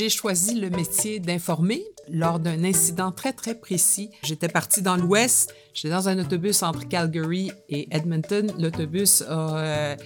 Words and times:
J'ai 0.00 0.08
choisi 0.08 0.54
le 0.54 0.70
métier 0.70 1.20
d'informer 1.20 1.84
lors 2.08 2.38
d'un 2.38 2.64
incident 2.64 3.12
très, 3.12 3.34
très 3.34 3.54
précis. 3.54 4.08
J'étais 4.22 4.48
partie 4.48 4.80
dans 4.80 4.96
l'ouest, 4.96 5.54
j'étais 5.74 5.90
dans 5.90 6.08
un 6.08 6.18
autobus 6.18 6.62
entre 6.62 6.88
Calgary 6.88 7.52
et 7.68 7.86
Edmonton. 7.94 8.50
L'autobus 8.58 9.20
a 9.28 9.58
euh, 9.58 9.96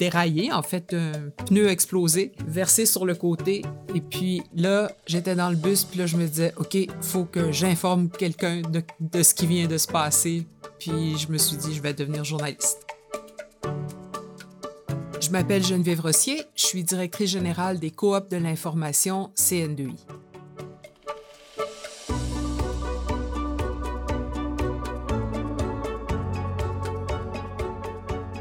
déraillé, 0.00 0.52
en 0.52 0.62
fait, 0.62 0.94
un 0.94 1.30
pneu 1.46 1.68
explosé, 1.68 2.32
versé 2.48 2.86
sur 2.86 3.06
le 3.06 3.14
côté. 3.14 3.62
Et 3.94 4.00
puis 4.00 4.42
là, 4.52 4.90
j'étais 5.06 5.36
dans 5.36 5.50
le 5.50 5.56
bus, 5.56 5.84
puis 5.84 6.00
là, 6.00 6.06
je 6.06 6.16
me 6.16 6.26
disais, 6.26 6.52
OK, 6.56 6.76
faut 7.00 7.24
que 7.24 7.52
j'informe 7.52 8.08
quelqu'un 8.10 8.62
de, 8.62 8.82
de 8.98 9.22
ce 9.22 9.32
qui 9.32 9.46
vient 9.46 9.68
de 9.68 9.78
se 9.78 9.86
passer. 9.86 10.44
Puis 10.80 11.16
je 11.18 11.30
me 11.30 11.38
suis 11.38 11.56
dit, 11.56 11.72
je 11.72 11.80
vais 11.80 11.94
devenir 11.94 12.24
journaliste. 12.24 12.84
Je 15.24 15.30
m'appelle 15.30 15.64
Geneviève 15.64 16.02
Rossier, 16.02 16.42
je 16.54 16.66
suis 16.66 16.84
directrice 16.84 17.30
générale 17.30 17.78
des 17.78 17.90
coops 17.90 18.28
de 18.28 18.36
l'information 18.36 19.30
CN2I. 19.34 19.96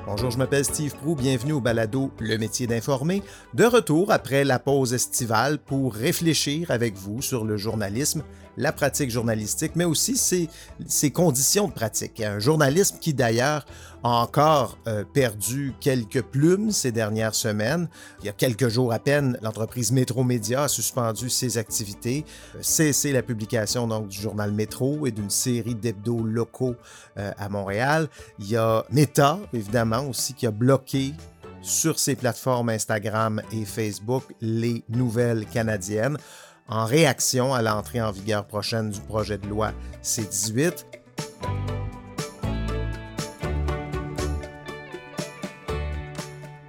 Bonjour, 0.05 0.29
je 0.29 0.37
m'appelle 0.37 0.65
Steve 0.65 0.93
Prou, 0.95 1.15
bienvenue 1.15 1.53
au 1.53 1.61
balado 1.61 2.11
Le 2.19 2.37
métier 2.37 2.67
d'informer, 2.67 3.23
de 3.53 3.63
retour 3.63 4.11
après 4.11 4.43
la 4.43 4.59
pause 4.59 4.93
estivale 4.93 5.59
pour 5.59 5.93
réfléchir 5.93 6.69
avec 6.69 6.95
vous 6.95 7.21
sur 7.21 7.45
le 7.45 7.55
journalisme, 7.55 8.23
la 8.57 8.71
pratique 8.71 9.09
journalistique, 9.09 9.73
mais 9.75 9.85
aussi 9.85 10.17
ses, 10.17 11.11
conditions 11.11 11.67
de 11.67 11.73
pratique. 11.73 12.21
Un 12.21 12.39
journalisme 12.39 12.97
qui 12.99 13.13
d'ailleurs 13.13 13.65
a 14.03 14.09
encore 14.09 14.77
euh, 14.87 15.03
perdu 15.05 15.73
quelques 15.79 16.21
plumes 16.21 16.71
ces 16.71 16.91
dernières 16.91 17.35
semaines. 17.35 17.87
Il 18.19 18.25
y 18.25 18.29
a 18.29 18.33
quelques 18.33 18.67
jours 18.67 18.91
à 18.91 18.99
peine, 18.99 19.37
l'entreprise 19.41 19.91
Métro 19.91 20.23
Média 20.23 20.63
a 20.63 20.67
suspendu 20.67 21.29
ses 21.29 21.57
activités, 21.57 22.25
euh, 22.55 22.59
cessé 22.61 23.11
la 23.11 23.23
publication 23.23 23.87
donc, 23.87 24.09
du 24.09 24.19
journal 24.19 24.51
Métro 24.51 25.07
et 25.07 25.11
d'une 25.11 25.29
série 25.29 25.75
d'hebdos 25.75 26.23
locaux 26.23 26.75
euh, 27.17 27.31
à 27.37 27.49
Montréal. 27.49 28.09
Il 28.39 28.49
y 28.49 28.57
a 28.57 28.83
Meta, 28.91 29.39
évidemment, 29.53 30.05
aussi, 30.07 30.33
qui 30.33 30.45
a 30.47 30.51
bloqué 30.51 31.13
sur 31.61 31.97
ses 31.97 32.15
plateformes 32.15 32.69
Instagram 32.69 33.41
et 33.51 33.63
Facebook 33.63 34.23
les 34.41 34.83
nouvelles 34.89 35.45
canadiennes 35.45 36.17
en 36.73 36.85
réaction 36.85 37.53
à 37.53 37.61
l'entrée 37.61 38.01
en 38.01 38.11
vigueur 38.11 38.45
prochaine 38.45 38.89
du 38.89 38.99
projet 38.99 39.37
de 39.37 39.47
loi 39.47 39.73
C-18. 40.01 40.73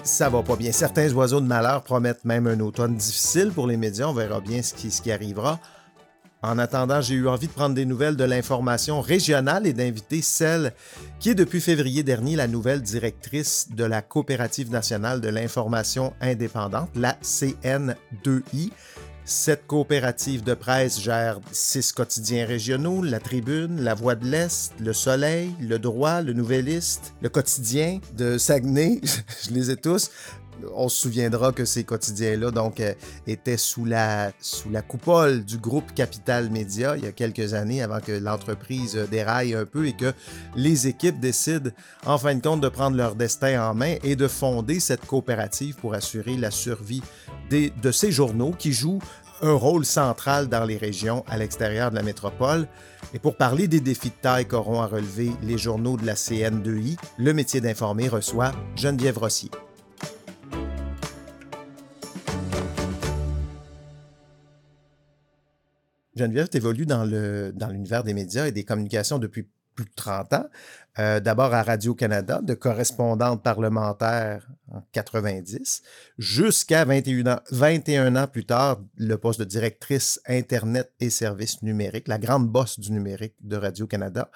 Ça 0.03 0.29
va 0.29 0.43
pas 0.43 0.57
bien. 0.57 0.73
Certains 0.73 1.11
oiseaux 1.15 1.41
de 1.41 1.47
malheur 1.47 1.83
promettent 1.83 2.27
même 2.27 2.47
un 2.47 2.61
automne 2.61 2.97
difficile 2.97 3.51
pour 3.51 3.67
les 3.67 3.79
médias. 3.79 4.07
On 4.07 4.13
verra 4.13 4.43
bien 4.43 4.63
ce 4.63 4.75
qui, 4.75 4.91
ce 4.91 5.01
qui 5.01 5.11
arrivera. 5.11 5.59
En 6.43 6.59
attendant, 6.59 7.01
j'ai 7.01 7.15
eu 7.15 7.27
envie 7.27 7.47
de 7.47 7.53
prendre 7.53 7.75
des 7.75 7.87
nouvelles 7.87 8.17
de 8.17 8.25
l'information 8.25 9.01
régionale 9.01 9.67
et 9.67 9.73
d'inviter 9.73 10.21
celle 10.21 10.75
qui 11.19 11.31
est 11.31 11.35
depuis 11.35 11.63
février 11.63 12.03
dernier 12.03 12.37
la 12.37 12.47
nouvelle 12.47 12.83
directrice 12.83 13.69
de 13.71 13.85
la 13.85 14.03
Coopérative 14.03 14.71
nationale 14.71 15.23
de 15.23 15.31
l'information 15.31 16.13
indépendante, 16.21 16.91
la 16.95 17.17
CN2I. 17.23 18.71
Cette 19.27 19.67
coopérative 19.67 20.45
de 20.45 20.53
presse 20.53 21.01
gère 21.01 21.41
six 21.51 21.93
quotidiens 21.93 22.45
régionaux, 22.45 23.03
La 23.03 23.21
Tribune, 23.21 23.81
La 23.81 23.95
Voix 23.95 24.17
de 24.17 24.27
l'Est, 24.27 24.75
Le 24.79 24.93
Soleil, 24.93 25.55
Le 25.61 25.79
Droit, 25.79 26.21
Le 26.21 26.35
Nouvelliste, 26.35 27.15
Le 27.23 27.31
Quotidien 27.31 28.01
de 28.19 28.37
Saguenay, 28.37 29.01
je 29.47 29.55
les 29.55 29.71
ai 29.71 29.77
tous. 29.77 30.11
On 30.75 30.89
se 30.89 31.01
souviendra 31.01 31.53
que 31.53 31.65
ces 31.65 31.85
quotidiens-là 31.85 32.51
euh, 32.81 32.95
étaient 33.27 33.57
sous 33.57 33.85
la, 33.85 34.33
coupole 34.87 35.45
du 35.45 35.59
groupe 35.59 35.95
Capital 35.95 36.51
Média 36.51 36.97
il 36.97 37.05
y 37.05 37.07
a 37.07 37.13
quelques 37.13 37.55
années 37.55 37.83
avant 37.83 38.01
que 38.01 38.13
l'entreprise 38.13 38.95
déraille 39.11 39.55
un 39.55 39.65
peu 39.65 39.87
et 39.87 39.93
que 39.93 40.13
les 40.57 40.87
équipes 40.87 41.21
décident 41.21 41.71
en 42.07 42.19
fin 42.19 42.35
de 42.35 42.41
compte 42.41 42.61
de 42.61 42.69
prendre 42.69 42.97
leur 42.97 43.15
destin 43.15 43.69
en 43.69 43.75
main 43.75 43.97
et 44.03 44.17
de 44.17 44.29
fonder 44.29 44.81
cette 44.81 45.07
coopérative 45.07 45.77
pour 45.77 45.95
assurer 45.95 46.37
la 46.37 46.51
survie 46.51 47.03
de 47.51 47.93
ces 47.93 48.11
journaux 48.11 48.53
qui 48.59 48.73
jouent 48.73 49.01
un 49.43 49.53
rôle 49.53 49.85
central 49.85 50.49
dans 50.49 50.65
les 50.65 50.77
régions 50.77 51.25
à 51.29 51.37
l'extérieur 51.37 51.91
de 51.91 51.97
la 51.97 52.03
métropole. 52.03 52.67
Et 53.13 53.19
pour 53.19 53.37
parler 53.37 53.69
des 53.69 53.81
défis 53.81 54.11
de 54.11 54.15
taille 54.21 54.47
qu'auront 54.47 54.81
à 54.81 54.87
relever 54.87 55.33
les 55.43 55.59
journaux 55.59 55.97
de 55.97 56.07
la 56.07 56.15
CN2I, 56.15 56.97
le 57.19 57.33
métier 57.33 57.61
d'informer 57.61 58.09
reçoit 58.09 58.53
Geneviève 58.77 59.19
Rossier. 59.19 59.51
Geneviève, 66.17 66.49
tu 66.49 66.57
évolues 66.57 66.87
dans 66.87 67.05
l'univers 67.05 68.05
des 68.05 68.15
médias 68.15 68.47
et 68.47 68.53
des 68.53 68.65
communications 68.65 69.19
depuis 69.19 69.49
plus 69.75 69.85
de 69.85 69.91
30 69.97 70.33
ans. 70.35 70.47
Euh, 71.01 71.19
d'abord 71.19 71.53
à 71.53 71.63
Radio-Canada, 71.63 72.41
de 72.41 72.55
correspondante 72.55 73.43
parlementaire 73.43 74.49
en 74.71 74.81
90, 74.93 75.83
jusqu'à 76.19 76.85
21 76.85 77.27
ans, 77.27 77.41
21 77.51 78.15
ans 78.15 78.29
plus 78.29 78.47
tard, 78.47 78.81
le 78.97 79.17
poste 79.17 79.41
de 79.41 79.45
directrice 79.45 80.21
Internet 80.29 80.93
et 81.01 81.11
services 81.11 81.63
numériques, 81.63 82.07
la 82.07 82.19
grande 82.19 82.49
bosse 82.49 82.79
du 82.79 82.93
numérique 82.93 83.35
de 83.41 83.57
Radio-Canada. 83.57 84.31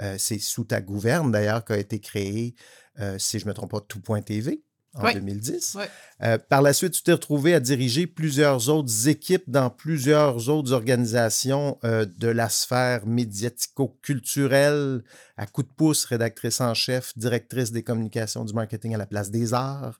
Euh, 0.00 0.16
c'est 0.18 0.40
sous 0.40 0.64
ta 0.64 0.80
gouverne, 0.80 1.30
d'ailleurs, 1.30 1.64
qu'a 1.64 1.78
été 1.78 2.00
créé, 2.00 2.56
euh, 2.98 3.16
si 3.18 3.38
je 3.38 3.44
ne 3.44 3.50
me 3.50 3.54
trompe 3.54 3.70
pas, 3.70 3.80
Tout.tv 3.80 4.64
en 4.94 5.12
2010. 5.12 5.78
Euh, 6.22 6.38
par 6.48 6.62
la 6.62 6.72
suite, 6.72 6.92
tu 6.92 7.02
t'es 7.02 7.12
retrouvé 7.12 7.54
à 7.54 7.60
diriger 7.60 8.06
plusieurs 8.06 8.68
autres 8.68 9.08
équipes 9.08 9.48
dans 9.48 9.70
plusieurs 9.70 10.48
autres 10.48 10.72
organisations 10.72 11.78
euh, 11.84 12.04
de 12.18 12.28
la 12.28 12.48
sphère 12.48 13.06
médiatico-culturelle, 13.06 15.02
à 15.36 15.46
coup 15.46 15.62
de 15.62 15.68
pouce, 15.68 16.04
rédactrice 16.04 16.60
en 16.60 16.74
chef, 16.74 17.16
directrice 17.16 17.70
des 17.70 17.82
communications 17.82 18.44
du 18.44 18.52
marketing 18.52 18.94
à 18.94 18.98
la 18.98 19.06
place 19.06 19.30
des 19.30 19.54
arts, 19.54 19.98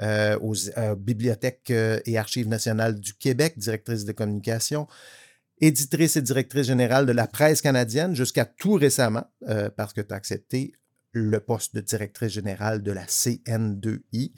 euh, 0.00 0.38
aux 0.40 0.54
bibliothèques 0.96 1.70
et 1.70 2.18
archives 2.18 2.48
nationales 2.48 2.98
du 2.98 3.14
Québec, 3.14 3.58
directrice 3.58 4.04
des 4.04 4.14
communications 4.14 4.86
éditrice 5.60 6.16
et 6.16 6.22
directrice 6.22 6.66
générale 6.66 7.06
de 7.06 7.12
la 7.12 7.28
presse 7.28 7.60
canadienne 7.60 8.16
jusqu'à 8.16 8.44
tout 8.44 8.72
récemment, 8.72 9.30
parce 9.76 9.92
que 9.92 10.00
tu 10.00 10.12
as 10.12 10.16
accepté 10.16 10.72
le 11.12 11.40
poste 11.40 11.74
de 11.74 11.80
directrice 11.80 12.32
générale 12.32 12.82
de 12.82 12.92
la 12.92 13.04
CN2I. 13.04 14.32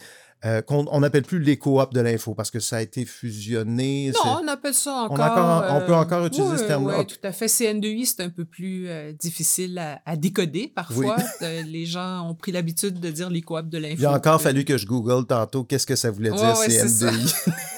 Euh, 0.45 0.61
on 0.69 1.01
n'appelle 1.01 1.23
plus 1.23 1.39
les 1.39 1.57
coops 1.57 1.95
de 1.95 2.01
l'info 2.01 2.35
parce 2.35 2.51
que 2.51 2.61
ça 2.61 2.77
a 2.77 2.83
été 2.83 3.07
fusionné. 3.07 4.13
Non, 4.15 4.41
on 4.43 4.49
appelle 4.49 4.75
ça 4.75 4.93
encore. 5.09 5.71
On, 5.71 5.81
peut 5.87 5.95
encore 5.95 6.23
euh, 6.23 6.27
utiliser 6.27 6.59
ce 6.59 6.65
terme-là. 6.65 6.99
Oui, 6.99 7.07
tout 7.07 7.17
à 7.23 7.33
fait. 7.33 7.47
CN2I, 7.47 8.05
c'est 8.05 8.23
un 8.23 8.29
peu 8.29 8.45
plus 8.45 8.87
euh, 8.89 9.13
difficile 9.13 9.81
à, 10.05 10.17
décoder 10.17 10.69
parfois. 10.69 11.17
les 11.41 11.87
gens 11.87 12.29
ont 12.29 12.35
pris 12.35 12.53
l'habitude 12.53 13.01
de 13.01 13.11
dire 13.11 13.31
les 13.31 13.41
coops 13.41 13.71
de 13.71 13.79
l'info. 13.79 13.97
Il 14.01 14.07
a 14.07 14.13
encore 14.13 14.41
fallu 14.41 14.67
que 14.67 14.77
je 14.77 14.87
google 14.87 15.27
tantôt 15.27 15.65
qu'est-ce 15.65 15.87
que 15.87 15.97
ça 15.97 16.11
voulait 16.11 16.31
dire 16.31 16.55
CN2I. 16.55 17.35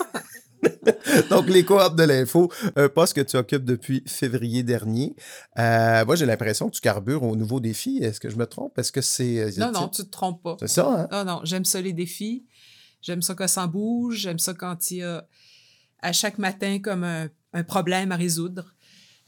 Donc, 1.31 1.49
les 1.49 1.65
coops 1.65 1.97
de 1.97 2.03
l'info, 2.05 2.51
un 2.77 2.89
poste 2.89 3.15
que 3.15 3.21
tu 3.21 3.37
occupes 3.37 3.65
depuis 3.65 4.03
février 4.07 4.63
dernier. 4.63 5.17
Euh, 5.59 6.05
moi, 6.05 6.17
j'ai 6.17 6.27
l'impression 6.27 6.69
que 6.69 6.75
tu 6.75 6.81
carbures 6.81 7.23
au 7.23 7.37
nouveau 7.37 7.61
défi. 7.61 7.99
Est-ce 8.03 8.21
que 8.21 8.31
je 8.31 8.37
me 8.37 8.47
trompe? 8.47 8.79
Est-ce 8.79 8.93
que 8.93 9.01
c'est. 9.01 9.39
Euh, 9.39 9.51
non, 9.59 9.73
non, 9.73 9.89
tu 9.89 10.05
te 10.05 10.11
trompes 10.11 10.43
pas. 10.43 10.57
C'est 10.61 10.69
ça, 10.69 10.89
hein? 10.89 11.09
Non, 11.11 11.25
non, 11.25 11.41
j'aime 11.45 11.65
ça, 11.65 11.81
les 11.81 11.93
défis. 11.93 12.47
J'aime 13.03 13.23
ça 13.23 13.35
quand 13.35 13.49
ça 13.49 13.67
bouge. 13.67 14.17
J'aime 14.17 14.39
ça 14.39 14.55
quand 14.55 14.91
il 14.91 14.99
y 14.99 15.03
a 15.03 15.27
à 16.01 16.13
chaque 16.13 16.39
matin 16.39 16.79
comme 16.81 17.05
un, 17.05 17.29
un 17.53 17.65
problème 17.65 18.13
à 18.13 18.17
résoudre. 18.17 18.75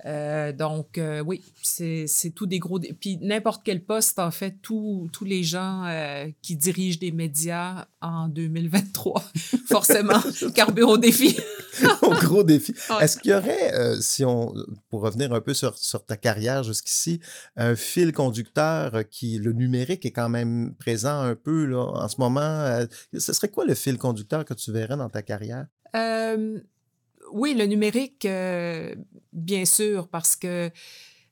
Euh, 0.07 0.53
donc, 0.53 0.97
euh, 0.97 1.21
oui, 1.21 1.43
c'est 1.63 2.07
tout 2.35 2.47
des 2.47 2.59
gros. 2.59 2.79
Puis 2.79 3.19
n'importe 3.21 3.63
quel 3.65 3.85
poste, 3.85 4.19
en 4.19 4.31
fait, 4.31 4.57
tous 4.63 5.09
les 5.25 5.43
gens 5.43 5.85
euh, 5.87 6.27
qui 6.43 6.57
dirigent 6.57 6.99
des 7.01 7.11
médias 7.11 7.87
en 8.01 8.29
2023, 8.29 9.25
forcément, 9.67 10.21
carbure 10.55 10.91
au 10.91 10.99
défi. 10.99 11.37
au 12.03 12.11
gros 12.11 12.45
défi. 12.45 12.75
Est-ce 13.01 13.19
qu'il 13.19 13.33
y 13.33 13.35
aurait, 13.35 13.73
si 14.01 14.25
on, 14.25 14.55
pour 14.89 15.03
revenir 15.03 15.33
un 15.33 15.41
peu 15.41 15.55
sur, 15.55 15.77
sur 15.77 16.05
ta 16.05 16.17
carrière 16.17 16.63
jusqu'ici, 16.63 17.21
un 17.57 17.75
fil 17.75 18.13
conducteur 18.13 19.09
qui, 19.11 19.39
le 19.39 19.53
numérique 19.53 20.07
est 20.07 20.13
quand 20.13 20.29
même 20.29 20.75
présent 20.79 21.21
un 21.21 21.35
peu 21.35 21.65
là, 21.65 21.85
en 21.85 22.09
ce 22.09 22.17
moment. 22.19 22.87
ce 23.13 23.33
serait 23.33 23.49
quoi 23.49 23.65
le 23.65 23.75
fil 23.75 23.99
conducteur 23.99 24.45
que 24.45 24.55
tu 24.55 24.73
verrais 24.73 24.97
dans 24.97 25.09
ta 25.09 25.23
carrière? 25.23 25.67
Oui, 27.33 27.55
le 27.55 27.67
numérique, 27.67 28.25
euh, 28.25 28.95
bien 29.33 29.65
sûr, 29.65 30.09
parce 30.09 30.37
que 30.37 30.71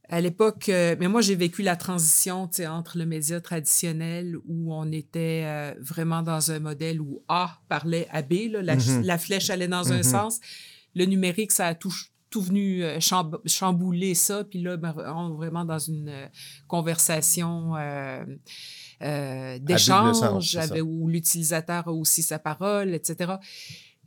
à 0.08 0.20
l'époque, 0.20 0.68
euh, 0.68 0.94
mais 1.00 1.08
moi 1.08 1.20
j'ai 1.20 1.34
vécu 1.34 1.62
la 1.62 1.74
transition 1.74 2.48
entre 2.68 2.96
le 2.96 3.06
média 3.06 3.40
traditionnel 3.40 4.36
où 4.46 4.72
on 4.72 4.92
était 4.92 5.42
euh, 5.44 5.74
vraiment 5.80 6.22
dans 6.22 6.52
un 6.52 6.60
modèle 6.60 7.00
où 7.00 7.24
A 7.26 7.58
parlait 7.68 8.06
à 8.12 8.22
B, 8.22 8.32
mm-hmm. 8.32 9.02
la, 9.02 9.18
flèche 9.18 9.50
allait 9.50 9.66
dans 9.66 9.92
un 9.92 10.00
mm-hmm. 10.00 10.10
sens. 10.10 10.40
Le 10.94 11.06
numérique, 11.06 11.50
ça 11.50 11.66
a 11.66 11.74
tout, 11.74 11.92
tout 12.30 12.40
venu 12.40 12.84
chambouler 13.46 14.14
ça, 14.14 14.44
puis 14.44 14.62
là, 14.62 14.76
ben, 14.76 14.94
on 14.96 15.32
est 15.32 15.36
vraiment 15.36 15.64
dans 15.64 15.80
une 15.80 16.12
conversation 16.68 17.72
d'échange 19.00 20.16
où 20.84 21.08
l'utilisateur 21.08 21.88
a 21.88 21.92
aussi 21.92 22.22
sa 22.22 22.38
parole, 22.38 22.94
etc. 22.94 23.34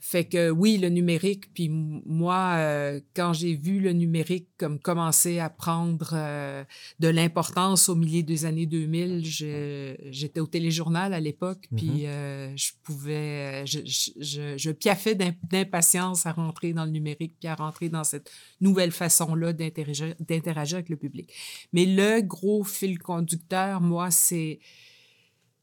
Fait 0.02 0.26
que 0.26 0.50
oui, 0.50 0.78
le 0.78 0.90
numérique, 0.90 1.54
puis 1.54 1.70
moi, 1.70 2.54
euh, 2.58 3.02
quand 3.16 3.34
j'ai 3.34 3.56
vu 3.56 3.80
le 3.80 3.92
numérique 3.92 4.48
comme 4.58 4.80
commencer 4.80 5.40
à 5.40 5.50
prendre 5.50 6.12
euh, 6.14 6.64
de 7.00 7.10
l'importance 7.10 7.90
au 7.90 7.96
milieu 7.96 8.24
des 8.24 8.46
années 8.46 8.66
2000, 8.66 9.24
j'étais 9.26 10.40
au 10.40 10.48
téléjournal 10.48 11.14
à 11.14 11.20
l'époque, 11.20 11.68
mm-hmm. 11.72 11.78
puis 11.78 12.08
euh, 12.08 12.56
je 12.56 12.72
pouvais, 12.84 13.66
je, 13.66 13.80
je, 13.86 14.58
je 14.58 14.72
piaffais 14.72 15.16
d'impatience 15.16 16.26
à 16.26 16.32
rentrer 16.32 16.72
dans 16.72 16.86
le 16.86 16.92
numérique, 16.92 17.36
puis 17.40 17.50
à 17.50 17.56
rentrer 17.56 17.90
dans 17.90 18.06
cette 18.06 18.32
nouvelle 18.62 18.92
façon-là 18.92 19.52
d'interagir 19.54 20.78
avec 20.78 20.90
le 20.90 20.98
public. 20.98 21.34
Mais 21.74 21.86
le 21.86 22.22
gros 22.22 22.64
fil 22.64 23.00
conducteur, 23.00 23.82
moi, 23.82 24.12
c'est 24.12 24.60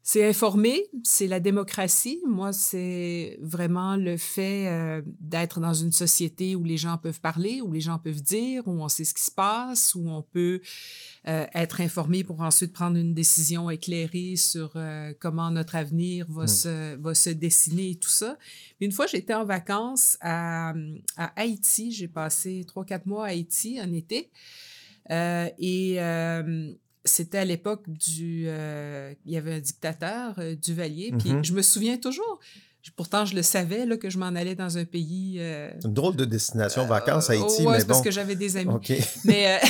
c'est 0.08 0.25
informer, 0.25 0.85
c'est 1.03 1.26
la 1.26 1.41
démocratie. 1.41 2.23
Moi, 2.25 2.53
c'est 2.53 3.37
vraiment 3.43 3.97
le 3.97 4.17
fait 4.17 4.69
euh, 4.69 5.03
d'être 5.19 5.58
dans 5.58 5.75
une 5.75 5.91
société 5.91 6.55
où 6.55 6.62
les 6.62 6.76
gens 6.76 6.97
peuvent 6.97 7.20
parler, 7.20 7.61
où 7.61 7.73
les 7.73 7.81
gens 7.81 7.99
peuvent 7.99 8.23
dire, 8.23 8.69
où 8.69 8.70
on 8.70 8.88
sait 8.88 9.03
ce 9.03 9.12
qui 9.12 9.25
se 9.25 9.32
passe, 9.32 9.97
où 9.97 10.08
on 10.08 10.23
peut 10.23 10.61
euh, 11.26 11.44
être 11.53 11.81
informé 11.81 12.23
pour 12.23 12.41
ensuite 12.41 12.73
prendre 12.73 12.97
une 12.97 13.14
décision 13.14 13.69
éclairée 13.69 14.37
sur 14.37 14.75
euh, 14.76 15.12
comment 15.19 15.50
notre 15.50 15.75
avenir 15.75 16.31
va, 16.31 16.44
hmm. 16.44 16.47
se, 16.47 16.97
va 16.99 17.14
se 17.17 17.31
dessiner 17.31 17.91
et 17.91 17.97
tout 17.97 18.08
ça. 18.08 18.38
Une 18.81 18.93
fois, 18.93 19.08
j'étais 19.08 19.35
en 19.35 19.44
vacances 19.44 20.19
à, 20.20 20.73
à 21.17 21.32
Haïti. 21.35 21.91
J'ai 21.91 22.06
passé 22.06 22.64
trois, 22.64 22.85
quatre 22.85 23.06
mois 23.06 23.25
à 23.25 23.31
Haïti 23.31 23.81
en 23.81 23.93
été. 23.93 24.31
et 25.11 25.99
c'était 27.06 27.38
à 27.38 27.44
l'époque 27.44 27.88
du. 27.88 28.44
Euh, 28.47 29.14
il 29.25 29.32
y 29.32 29.37
avait 29.37 29.55
un 29.55 29.61
dictateur, 29.61 30.35
euh, 30.38 30.55
Duvalier, 30.55 31.12
puis 31.19 31.31
mm-hmm. 31.31 31.44
je 31.44 31.53
me 31.53 31.62
souviens 31.62 31.97
toujours. 31.97 32.41
Pourtant, 32.94 33.25
je 33.25 33.35
le 33.35 33.43
savais 33.43 33.85
là, 33.85 33.97
que 33.97 34.11
je 34.11 34.19
m'en 34.19 34.26
allais 34.26 34.55
dans 34.55 34.79
un 34.79 34.85
pays. 34.85 35.38
Euh, 35.41 35.73
Une 35.85 35.93
drôle 35.93 36.14
de 36.14 36.25
destination 36.25 36.87
vacances, 36.87 37.31
Haïti, 37.31 37.67
ouais, 37.67 37.79
mais 37.79 37.85
parce 37.85 38.00
que 38.00 38.12
j'avais 38.12 38.37
des 38.37 38.56
amis. 38.56 38.73
Mais 39.25 39.61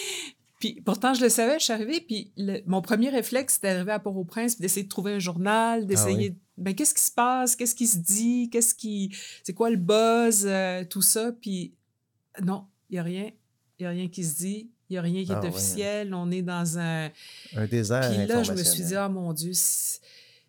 puis 0.60 0.80
pourtant, 0.82 1.12
je 1.12 1.22
le 1.22 1.28
savais, 1.28 1.58
je 1.58 1.64
suis 1.64 1.72
arrivée, 1.74 2.00
puis 2.00 2.32
mon 2.66 2.80
premier 2.80 3.10
réflexe, 3.10 3.56
c'était 3.56 3.74
d'arriver 3.74 3.92
à 3.92 3.98
Port-au-Prince, 3.98 4.58
d'essayer 4.58 4.84
de 4.84 4.88
trouver 4.88 5.12
un 5.12 5.18
journal, 5.18 5.80
ah 5.82 5.84
d'essayer. 5.84 6.36
ben, 6.56 6.74
qu'est-ce 6.74 6.94
qui 6.94 7.02
se 7.02 7.10
passe, 7.10 7.54
qu'est-ce 7.54 7.74
qui 7.74 7.86
se 7.86 7.98
dit, 7.98 8.48
qu'est-ce 8.50 8.74
qui, 8.74 9.14
c'est 9.42 9.52
quoi 9.52 9.68
le 9.68 9.76
buzz, 9.76 10.48
tout 10.88 11.02
ça, 11.02 11.32
puis 11.32 11.74
non, 12.42 12.64
il 12.88 12.96
y 12.96 12.98
a 12.98 13.02
rien, 13.02 13.30
il 13.78 13.82
y 13.82 13.86
a 13.86 13.90
rien 13.90 14.08
qui 14.08 14.24
se 14.24 14.36
dit, 14.36 14.70
il 14.88 14.94
n'y 14.94 14.98
a 14.98 15.02
rien 15.02 15.24
qui 15.24 15.32
est 15.32 15.34
ah 15.34 15.46
officiel. 15.46 16.14
On 16.14 16.30
est 16.30 16.42
dans 16.42 16.78
un. 16.78 17.10
Un 17.56 17.66
désert. 17.66 18.10
Puis 18.10 18.26
là, 18.26 18.42
je 18.42 18.52
me 18.52 18.62
suis 18.62 18.84
dit, 18.84 18.94
oh 18.96 19.08
mon 19.08 19.32
Dieu, 19.32 19.52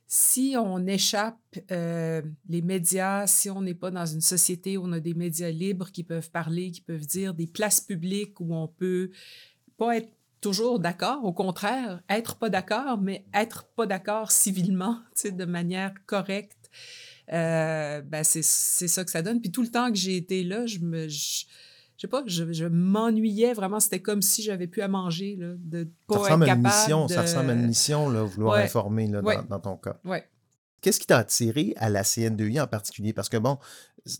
si, 0.07 0.55
on 0.57 0.85
échappe 0.85 1.37
euh, 1.71 2.21
les 2.49 2.61
médias, 2.61 3.27
si 3.27 3.49
on 3.49 3.61
n'est 3.61 3.73
pas 3.73 3.91
dans 3.91 4.05
une 4.05 4.21
société 4.21 4.77
où 4.77 4.83
on 4.85 4.91
a 4.91 4.99
des 4.99 5.13
médias 5.13 5.49
libres 5.49 5.91
qui 5.91 6.03
peuvent 6.03 6.29
parler, 6.31 6.71
qui 6.71 6.81
peuvent 6.81 7.05
dire, 7.05 7.33
des 7.33 7.47
places 7.47 7.81
publiques 7.81 8.39
où 8.39 8.53
on 8.55 8.67
peut 8.67 9.09
pas 9.77 9.97
être 9.97 10.11
toujours 10.41 10.79
d'accord, 10.79 11.25
au 11.25 11.33
contraire, 11.33 12.01
être 12.07 12.35
pas 12.35 12.49
d'accord, 12.49 12.99
mais 12.99 13.25
être 13.33 13.65
pas 13.75 13.87
d'accord 13.87 14.31
civilement, 14.31 14.99
de 15.23 15.45
manière 15.45 15.93
correcte. 16.05 16.69
Euh, 17.33 18.01
ben 18.01 18.23
c'est 18.23 18.43
ça 18.43 19.03
que 19.03 19.09
ça 19.09 19.23
donne. 19.23 19.41
Puis 19.41 19.51
tout 19.51 19.63
le 19.63 19.69
temps 19.69 19.89
que 19.89 19.97
j'ai 19.97 20.17
été 20.17 20.43
là, 20.43 20.67
je 20.67 20.79
me 20.79 21.07
je 21.07 21.45
sais 21.97 22.07
pas, 22.07 22.23
je, 22.25 22.65
m'ennuyais 22.65 23.53
vraiment. 23.53 23.79
C'était 23.79 24.01
comme 24.01 24.21
si 24.21 24.43
j'avais 24.43 24.67
plus 24.67 24.81
à 24.81 24.87
manger, 24.87 25.35
là, 25.39 25.53
de 25.57 25.87
pas 26.07 26.15
ça 26.15 26.21
ressemble 26.21 26.49
à 26.49 26.53
une 26.53 26.63
mission, 26.63 27.07
Ça 27.07 27.21
ressemble 27.21 27.49
à 27.51 27.53
une 27.53 27.67
mission, 27.67 28.09
là, 28.09 28.23
vouloir 28.23 28.57
informer 28.57 29.07
là, 29.07 29.21
dans, 29.49 29.59
ton 29.59 29.77
cas. 29.77 29.97
Ouais. 30.03 30.27
Qu'est-ce 30.81 30.99
qui 30.99 31.07
t'a 31.07 31.17
attiré 31.17 31.73
à 31.77 31.89
la 31.89 32.03
CN2I 32.03 32.61
en 32.61 32.67
particulier? 32.67 33.13
Parce 33.13 33.29
que, 33.29 33.37
bon, 33.37 33.57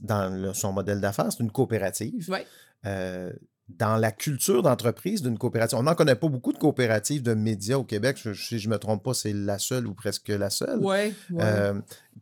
dans 0.01 0.53
son 0.53 0.73
modèle 0.73 0.99
d'affaires, 1.01 1.31
c'est 1.31 1.43
une 1.43 1.51
coopérative. 1.51 2.29
Ouais. 2.29 2.45
Euh, 2.85 3.31
dans 3.69 3.97
la 3.97 4.11
culture 4.11 4.61
d'entreprise 4.61 5.23
d'une 5.23 5.37
coopérative, 5.37 5.77
on 5.77 5.83
n'en 5.83 5.95
connaît 5.95 6.15
pas 6.15 6.27
beaucoup 6.27 6.53
de 6.53 6.57
coopératives 6.57 7.23
de 7.23 7.33
médias 7.33 7.77
au 7.77 7.83
Québec. 7.83 8.17
si 8.17 8.59
je 8.59 8.69
ne 8.69 8.73
me 8.73 8.79
trompe 8.79 9.03
pas, 9.03 9.13
c'est 9.13 9.33
la 9.33 9.57
seule 9.57 9.87
ou 9.87 9.93
presque 9.93 10.29
la 10.29 10.49
seule. 10.49 10.79
Oui. 10.81 11.13
Ouais. 11.31 11.43
Euh, 11.43 11.73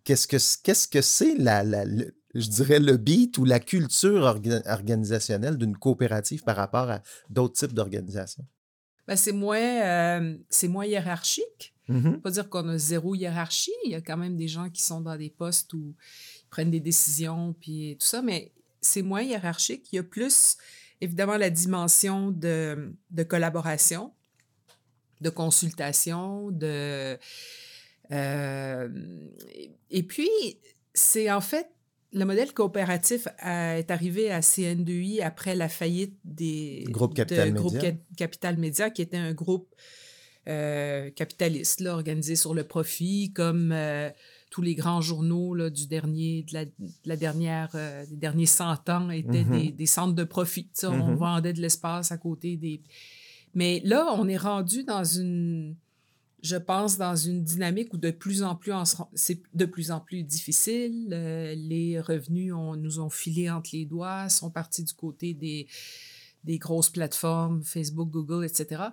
qu'est-ce 0.04 0.28
que 0.28 0.40
c'est 0.40 0.72
-ce 0.72 1.36
que 1.36 1.42
la, 1.42 1.64
la, 1.64 1.84
je 2.34 2.50
dirais, 2.50 2.80
le 2.80 2.98
beat 2.98 3.38
ou 3.38 3.46
la 3.46 3.60
culture 3.60 4.24
organisationnelle 4.66 5.58
d'une 5.58 5.78
coopérative 5.78 6.44
par 6.44 6.56
rapport 6.56 6.90
à 6.90 7.02
d'autres 7.30 7.56
types 7.56 7.74
d'organisations? 7.74 8.46
Ben, 9.08 9.16
c'est 9.16 9.34
moins, 9.34 9.60
euh, 9.60 10.38
moins 10.64 10.86
hiérarchique. 10.86 11.74
Mm-hmm. 11.90 12.22
Pas 12.22 12.32
dire 12.32 12.50
qu'on 12.50 12.68
a 12.70 12.78
zéro 12.78 13.16
hiérarchie. 13.16 13.74
Il 13.86 13.92
y 13.92 13.96
a 13.96 14.02
quand 14.02 14.18
même 14.18 14.38
des 14.38 14.48
gens 14.48 14.70
qui 14.70 14.82
sont 14.82 15.02
dans 15.02 15.18
des 15.18 15.30
postes 15.30 15.74
où 15.74 15.96
ils 16.42 16.50
prennent 16.50 16.72
des 16.72 16.80
décisions, 16.80 17.54
puis 17.60 17.98
tout 18.00 18.08
ça, 18.08 18.22
mais 18.22 18.52
c'est 18.82 19.02
moins 19.02 19.22
hiérarchique. 19.22 19.88
Il 19.92 19.98
y 19.98 20.00
a 20.00 20.04
plus, 20.04 20.58
évidemment, 21.02 21.38
la 21.38 21.50
dimension 21.50 22.32
de, 22.32 22.94
de 23.12 23.24
collaboration, 23.24 24.14
de 25.22 25.30
consultation, 25.30 26.52
de... 26.52 27.18
Euh, 28.12 28.90
et 29.90 30.04
puis, 30.04 30.30
c'est 30.94 31.32
en 31.32 31.42
fait 31.42 31.70
le 32.14 32.26
modèle 32.26 32.54
coopératif 32.54 33.28
est 33.44 33.90
arrivé 33.90 34.32
à 34.32 34.42
CN2I 34.42 35.24
après 35.24 35.56
la 35.56 35.68
faillite 35.68 36.16
des 36.24 36.86
Groupe 36.90 37.16
Capital, 37.16 37.50
de 37.50 37.60
Média. 37.60 37.80
Groupe 37.80 37.98
Capital 38.16 38.58
Média, 38.58 38.90
qui 38.92 39.02
était 39.02 39.18
un 39.18 39.34
groupe 39.34 39.74
euh, 40.48 41.10
capitaliste 41.12 41.80
là, 41.80 41.94
organisé 41.94 42.36
sur 42.36 42.54
le 42.54 42.64
profit, 42.64 43.32
comme 43.34 43.72
euh, 43.72 44.10
tous 44.52 44.62
les 44.62 44.76
grands 44.76 45.02
journaux 45.02 45.56
là, 45.56 45.70
du 45.70 45.88
dernier, 45.88 46.46
de 46.52 46.68
la, 47.06 47.16
dernière, 47.16 47.70
euh, 47.74 48.06
des 48.06 48.18
derniers 48.18 48.46
100 48.46 48.90
ans 48.90 49.10
étaient 49.10 49.44
mm-hmm. 49.44 49.76
des, 49.76 49.86
centres 49.86 50.14
de 50.14 50.24
profit. 50.24 50.70
On 50.84 50.88
mm-hmm. 50.88 51.16
vendait 51.16 51.54
de 51.54 51.62
l'espace 51.62 52.12
à 52.12 52.18
côté 52.18 52.58
des. 52.58 52.82
Mais 53.56 53.82
là, 53.86 54.14
on 54.18 54.28
est 54.28 54.38
rendu 54.38 54.84
dans 54.84 55.04
une 55.04 55.76
je 56.44 56.58
pense, 56.58 56.98
dans 56.98 57.16
une 57.16 57.42
dynamique 57.42 57.94
où 57.94 57.98
de 57.98 58.12
plus 58.12 58.44
en 58.44 58.56
plus, 58.56 58.74
c'est 59.14 59.42
de 59.54 59.66
plus 59.66 59.92
en 59.92 60.02
plus 60.02 60.24
difficile. 60.24 61.08
Euh, 61.14 61.56
les 61.56 62.02
revenus 62.02 62.54
on, 62.54 62.76
nous 62.76 63.00
ont 63.00 63.10
filé 63.10 63.50
entre 63.50 63.70
les 63.72 63.86
doigts, 63.86 64.28
sont 64.28 64.52
partis 64.52 64.84
du 64.84 64.94
côté 64.94 65.34
des, 65.34 65.68
des 66.44 66.58
grosses 66.58 66.90
plateformes, 66.90 67.64
Facebook, 67.64 68.10
Google, 68.10 68.46
etc. 68.46 68.84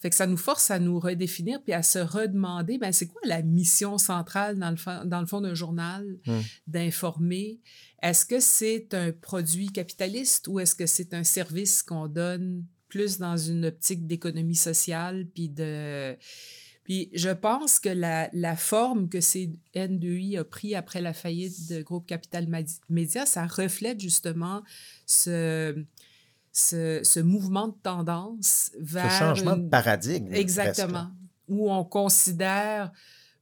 Fait 0.00 0.10
que 0.10 0.16
ça 0.16 0.26
nous 0.26 0.36
force 0.36 0.72
à 0.72 0.80
nous 0.80 0.98
redéfinir 0.98 1.62
puis 1.62 1.72
à 1.72 1.84
se 1.84 2.00
redemander, 2.00 2.76
ben 2.76 2.90
c'est 2.90 3.06
quoi 3.06 3.20
la 3.24 3.40
mission 3.40 3.98
centrale 3.98 4.58
dans 4.58 4.70
le, 4.70 5.06
dans 5.06 5.20
le 5.20 5.26
fond 5.26 5.40
d'un 5.40 5.54
journal, 5.54 6.18
hmm. 6.26 6.40
d'informer? 6.66 7.60
Est-ce 8.02 8.26
que 8.26 8.40
c'est 8.40 8.92
un 8.94 9.12
produit 9.12 9.68
capitaliste 9.68 10.48
ou 10.48 10.58
est-ce 10.58 10.74
que 10.74 10.86
c'est 10.86 11.14
un 11.14 11.24
service 11.24 11.84
qu'on 11.84 12.08
donne 12.08 12.64
plus 12.88 13.18
dans 13.18 13.36
une 13.36 13.66
optique 13.66 14.08
d'économie 14.08 14.56
sociale 14.56 15.28
puis 15.32 15.48
de 15.48 16.16
puis 16.86 17.10
je 17.12 17.30
pense 17.30 17.80
que 17.80 17.88
la, 17.88 18.30
la 18.32 18.54
forme 18.54 19.08
que 19.08 19.18
CN2I 19.18 20.38
a 20.38 20.44
pris 20.44 20.76
après 20.76 21.00
la 21.00 21.12
faillite 21.12 21.68
de 21.68 21.82
groupe 21.82 22.06
Capital 22.06 22.46
Média, 22.88 23.26
ça 23.26 23.44
reflète 23.44 23.98
justement 23.98 24.62
ce, 25.04 25.84
ce, 26.52 27.00
ce 27.02 27.18
mouvement 27.18 27.66
de 27.66 27.74
tendance 27.82 28.70
vers... 28.78 29.10
Ce 29.10 29.18
changement 29.18 29.56
de 29.56 29.68
paradigme. 29.68 30.32
Exactement. 30.32 31.10
Où 31.48 31.72
on 31.72 31.82
considère... 31.82 32.92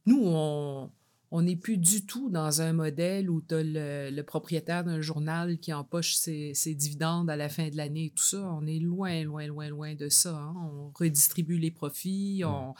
Nous, 0.07 0.23
on 0.25 0.89
on 1.31 1.41
n'est 1.41 1.55
plus 1.55 1.77
du 1.77 2.05
tout 2.05 2.29
dans 2.29 2.61
un 2.61 2.71
modèle 2.71 3.29
où 3.29 3.41
tu 3.41 3.55
as 3.55 3.61
le, 3.61 4.21
propriétaire 4.21 4.83
d'un 4.85 5.01
journal 5.01 5.57
qui 5.57 5.73
empoche 5.73 6.15
ses, 6.15 6.53
ses, 6.53 6.73
dividendes 6.73 7.29
à 7.29 7.35
la 7.35 7.49
fin 7.49 7.67
de 7.67 7.75
l'année 7.75 8.05
et 8.05 8.09
tout 8.11 8.23
ça. 8.23 8.49
On 8.53 8.65
est 8.65 8.79
loin, 8.79 9.23
loin, 9.23 9.45
loin, 9.47 9.67
loin 9.67 9.95
de 9.95 10.07
ça. 10.07 10.33
Hein. 10.33 10.53
On 10.55 10.91
redistribue 10.95 11.57
les 11.57 11.71
profits, 11.71 12.41
mmh. 12.43 12.47
on, 12.47 12.73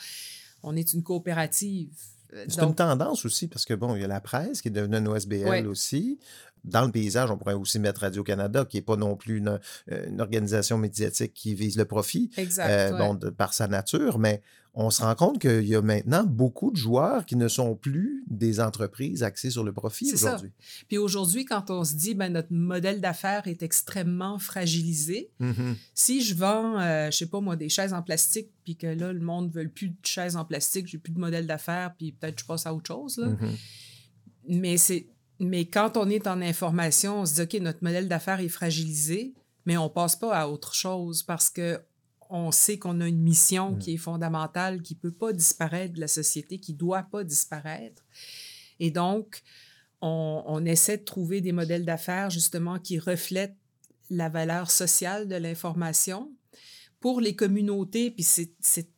on 0.66 0.76
est 0.76 0.94
une 0.94 1.04
coopérative. 1.04 1.94
Euh, 2.34 2.46
c'est 2.50 2.64
une 2.64 2.76
tendance 2.76 3.26
aussi, 3.26 3.48
parce 3.48 3.66
que 3.66 3.74
bon, 3.74 3.96
il 3.96 4.02
y 4.02 4.04
a 4.04 4.08
la 4.08 4.20
presse 4.20 4.62
qui 4.62 4.68
est 4.68 4.72
devenue 4.72 4.98
une 4.98 5.08
OSBL 5.08 5.68
aussi. 5.68 6.20
Dans 6.66 6.86
le 6.86 6.92
paysage, 6.92 7.30
on 7.32 7.38
pourrait 7.38 7.54
aussi 7.54 7.80
mettre 7.80 8.02
Radio-Canada, 8.02 8.66
qui 8.66 8.78
n'est 8.78 8.82
pas 8.82 8.98
non 8.98 9.16
plus 9.16 9.38
une, 9.38 9.60
euh, 9.92 10.18
organisation 10.20 10.78
médiatique 10.78 11.34
qui 11.34 11.54
vise 11.54 11.78
le 11.78 11.86
profit, 11.86 12.32
exact, 12.38 12.70
euh, 12.70 13.32
par 13.32 13.54
sa 13.54 13.68
nature, 13.68 14.18
mais 14.20 14.42
on 14.76 14.90
se 14.90 15.02
rend 15.02 15.16
compte 15.16 15.40
qu'il 15.40 15.66
y 15.66 15.76
a 15.76 15.82
maintenant 15.82 16.24
beaucoup 16.24 16.70
de 16.70 16.76
joueurs 16.76 17.26
qui 17.26 17.38
ne 17.38 17.48
sont 17.48 17.76
plus 17.76 18.26
des 18.28 18.60
entreprises 18.60 19.24
axées 19.24 19.50
sur 19.50 19.64
le 19.64 19.72
profit 19.72 20.14
aujourd'hui. 20.14 20.52
Puis 20.90 20.98
aujourd'hui, 20.98 21.46
quand 21.46 21.72
on 21.72 21.86
se 21.86 21.96
dit 21.96 22.14
ben 22.14 22.32
notre 22.34 22.52
modèle 22.52 23.00
d'affaires 23.00 23.48
est 23.48 23.64
extrêmement 23.64 24.38
fragilisé, 24.38 25.32
mm-hmm. 25.40 25.76
si 25.94 26.22
je 26.22 26.36
vends, 26.36 26.78
euh, 26.80 27.10
je 27.10 27.18
sais 27.18 27.28
pas 27.28 27.40
moi, 27.40 27.56
des 27.56 27.70
chaises 27.70 27.94
en 27.94 28.02
plastique, 28.02 28.50
puis 28.66 28.76
que 28.76 28.88
là, 28.88 29.14
le 29.14 29.22
monde 29.22 29.48
ne 29.48 29.62
veut 29.62 29.70
plus 29.70 29.90
de 29.90 29.96
chaises 30.04 30.36
en 30.36 30.44
plastique, 30.44 30.88
j'ai 30.88 30.98
plus 30.98 31.14
de 31.14 31.20
modèle 31.20 31.48
d'affaires, 31.48 31.94
puis 31.98 32.12
peut-être 32.12 32.40
je 32.40 32.46
passe 32.46 32.66
à 32.66 32.74
autre 32.74 32.88
chose. 32.88 33.18
Là. 33.18 33.28
Mm-hmm. 33.28 33.60
Mais 34.48 34.78
c'est 34.78 35.08
mais 35.40 35.66
quand 35.66 35.98
on 35.98 36.10
est 36.10 36.28
en 36.28 36.42
information, 36.42 37.22
on 37.22 37.26
se 37.26 37.36
dit 37.36 37.42
OK, 37.42 37.54
notre 37.62 37.84
modèle 37.84 38.08
d'affaires 38.08 38.40
est 38.40 38.50
fragilisé, 38.50 39.34
mais 39.66 39.78
on 39.78 39.90
passe 39.90 40.16
pas 40.16 40.36
à 40.36 40.48
autre 40.48 40.74
chose 40.74 41.24
parce 41.24 41.50
que 41.50 41.80
on 42.30 42.52
sait 42.52 42.80
qu'on 42.80 43.02
a 43.02 43.08
une 43.08 43.22
mission 43.22 43.72
mm. 43.72 43.80
qui 43.80 43.94
est 43.94 43.98
fondamentale, 43.98 44.82
qui 44.82 44.96
ne 44.96 45.00
peut 45.00 45.12
pas 45.12 45.32
disparaître 45.32 45.94
de 45.94 46.00
la 46.00 46.08
société, 46.08 46.58
qui 46.58 46.74
ne 46.74 46.78
doit 46.78 47.04
pas 47.04 47.24
disparaître. 47.24 48.04
Et 48.80 48.90
donc, 48.90 49.44
on, 50.02 50.44
on 50.46 50.66
essaie 50.66 50.98
de 50.98 51.04
trouver 51.04 51.42
des 51.42 51.52
modèles 51.52 51.86
d'affaires 51.86 52.30
justement 52.30 52.80
qui 52.80 52.98
reflètent 52.98 53.58
la 54.10 54.30
valeur 54.30 54.72
sociale 54.72 55.28
de 55.28 55.36
l'information 55.36 56.32
pour 57.00 57.22
les 57.22 57.36
communautés, 57.36 58.10
puis 58.10 58.24
c'est 58.24 58.90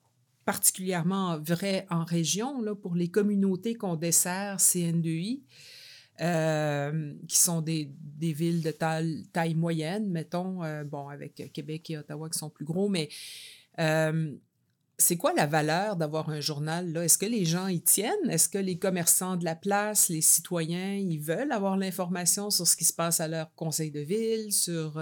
particulièrement 0.45 1.37
vrai 1.39 1.85
en 1.89 2.05
région, 2.05 2.61
là, 2.61 2.73
pour 2.73 2.95
les 2.95 3.09
communautés 3.09 3.75
qu'on 3.75 3.95
dessert 3.95 4.57
CN2I, 4.57 5.41
euh, 6.21 7.13
qui 7.27 7.37
sont 7.37 7.61
des, 7.61 7.91
des, 7.99 8.33
villes 8.33 8.63
de 8.63 8.71
taille, 8.71 9.53
moyenne, 9.55 10.09
mettons, 10.09 10.63
euh, 10.63 10.83
bon, 10.83 11.09
avec 11.09 11.51
Québec 11.53 11.89
et 11.91 11.97
Ottawa 11.97 12.27
qui 12.29 12.39
sont 12.39 12.49
plus 12.49 12.65
gros, 12.65 12.89
mais 12.89 13.09
euh, 13.79 14.33
c'est 14.97 15.15
quoi 15.15 15.31
la 15.33 15.45
valeur 15.45 15.95
d'avoir 15.95 16.29
un 16.29 16.39
journal 16.39 16.91
là? 16.91 17.05
Est-ce 17.05 17.19
que 17.19 17.27
les 17.27 17.45
gens 17.45 17.67
y 17.67 17.81
tiennent? 17.81 18.29
Est-ce 18.29 18.49
que 18.49 18.57
les 18.57 18.79
commerçants 18.79 19.35
de 19.35 19.45
la 19.45 19.55
place, 19.55 20.09
les 20.09 20.21
citoyens, 20.21 20.95
ils 20.95 21.19
veulent 21.19 21.51
avoir 21.51 21.77
l'information 21.77 22.49
sur 22.49 22.65
ce 22.65 22.75
qui 22.75 22.85
se 22.85 22.93
passe 22.93 23.19
à 23.19 23.27
leur 23.27 23.53
conseil 23.53 23.91
de 23.91 23.99
ville, 23.99 24.51
sur 24.51 24.99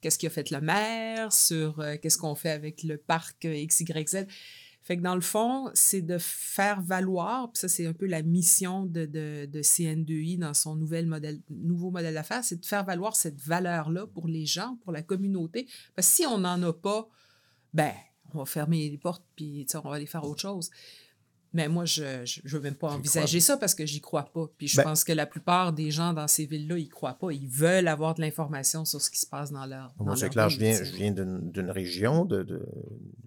qu'est-ce 0.00 0.16
qui 0.16 0.28
a 0.28 0.30
fait 0.30 0.52
le 0.52 0.60
maire, 0.60 1.32
sur 1.32 1.84
qu'est-ce 2.00 2.18
qu'on 2.18 2.36
fait 2.36 2.50
avec 2.50 2.84
le 2.84 2.98
parc 2.98 3.48
XYZ? 3.48 4.26
Fait 4.86 4.96
que 4.96 5.02
dans 5.02 5.16
le 5.16 5.20
fond, 5.20 5.68
c'est 5.74 6.00
de 6.00 6.16
faire 6.16 6.80
valoir, 6.80 7.50
puis 7.50 7.58
ça, 7.58 7.66
c'est 7.66 7.86
un 7.86 7.92
peu 7.92 8.06
la 8.06 8.22
mission 8.22 8.86
de, 8.86 9.04
de, 9.04 9.46
de 9.46 9.60
CN2I 9.60 10.38
dans 10.38 10.54
son 10.54 10.76
nouvel 10.76 11.06
modèle, 11.06 11.40
nouveau 11.50 11.90
modèle 11.90 12.14
d'affaires, 12.14 12.44
c'est 12.44 12.60
de 12.60 12.64
faire 12.64 12.84
valoir 12.84 13.16
cette 13.16 13.40
valeur-là 13.40 14.06
pour 14.06 14.28
les 14.28 14.46
gens, 14.46 14.78
pour 14.84 14.92
la 14.92 15.02
communauté. 15.02 15.66
Parce 15.96 16.08
que 16.08 16.14
si 16.14 16.24
on 16.24 16.38
n'en 16.38 16.62
a 16.62 16.72
pas, 16.72 17.08
ben, 17.74 17.92
on 18.32 18.38
va 18.38 18.44
fermer 18.44 18.88
les 18.88 18.96
portes, 18.96 19.24
puis 19.34 19.66
on 19.74 19.88
va 19.88 19.96
aller 19.96 20.06
faire 20.06 20.22
autre 20.22 20.40
chose. 20.40 20.70
Mais 21.56 21.68
moi, 21.68 21.86
je 21.86 22.02
ne 22.02 22.50
veux 22.50 22.60
même 22.60 22.74
pas 22.74 22.90
envisager 22.90 23.40
ça 23.40 23.56
parce 23.56 23.74
que 23.74 23.86
j'y 23.86 24.02
crois 24.02 24.24
pas. 24.24 24.46
Puis 24.58 24.68
je 24.68 24.76
ben 24.76 24.82
pense 24.82 25.04
que 25.04 25.12
la 25.14 25.24
plupart 25.24 25.72
des 25.72 25.90
gens 25.90 26.12
dans 26.12 26.28
ces 26.28 26.44
villes-là, 26.44 26.76
ils 26.76 26.90
croient 26.90 27.18
pas. 27.18 27.32
Ils 27.32 27.48
veulent 27.48 27.88
avoir 27.88 28.14
de 28.14 28.20
l'information 28.20 28.84
sur 28.84 29.00
ce 29.00 29.10
qui 29.10 29.18
se 29.18 29.26
passe 29.26 29.52
dans 29.52 29.64
leur. 29.64 29.94
Moi, 29.98 30.16
c'est 30.16 30.28
clair, 30.28 30.50
je 30.50 30.58
viens, 30.58 30.84
je 30.84 30.92
viens 30.92 31.12
d'une 31.12 31.70
région, 31.70 32.26
de, 32.26 32.42
de, 32.42 32.62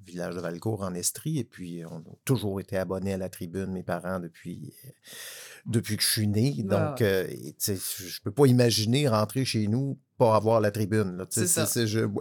village 0.05 0.35
de 0.35 0.41
Valcourt 0.41 0.83
en 0.83 0.93
Estrie, 0.93 1.39
et 1.39 1.43
puis 1.43 1.83
on 1.89 1.97
a 1.97 2.15
toujours 2.23 2.59
été 2.59 2.77
abonnés 2.77 3.13
à 3.13 3.17
la 3.17 3.29
tribune, 3.29 3.71
mes 3.71 3.81
parents, 3.81 4.19
depuis, 4.19 4.73
depuis 5.65 5.97
que 5.97 6.03
je 6.03 6.09
suis 6.09 6.27
né. 6.27 6.63
Donc, 6.63 7.01
euh, 7.01 7.27
je 7.59 7.71
ne 7.71 8.23
peux 8.23 8.31
pas 8.31 8.45
imaginer 8.45 9.07
rentrer 9.07 9.45
chez 9.45 9.67
nous 9.67 9.97
pas 10.19 10.35
avoir 10.35 10.59
la 10.59 10.69
tribune. 10.69 11.25
C'est 11.29 11.47
ça. 11.47 11.65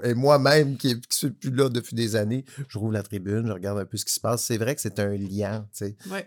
et 0.04 0.14
moi-même, 0.14 0.76
qui 0.76 0.94
ne 0.94 1.00
suis 1.10 1.30
plus 1.30 1.50
là 1.50 1.68
depuis 1.68 1.96
des 1.96 2.14
années, 2.16 2.44
je 2.68 2.78
rouvre 2.78 2.92
la 2.92 3.02
tribune, 3.02 3.46
je 3.48 3.52
regarde 3.52 3.78
un 3.78 3.84
peu 3.84 3.96
ce 3.96 4.04
qui 4.04 4.14
se 4.14 4.20
passe. 4.20 4.44
C'est 4.44 4.56
vrai 4.56 4.74
que 4.76 4.80
c'est 4.80 5.00
un 5.00 5.16
lien, 5.16 5.66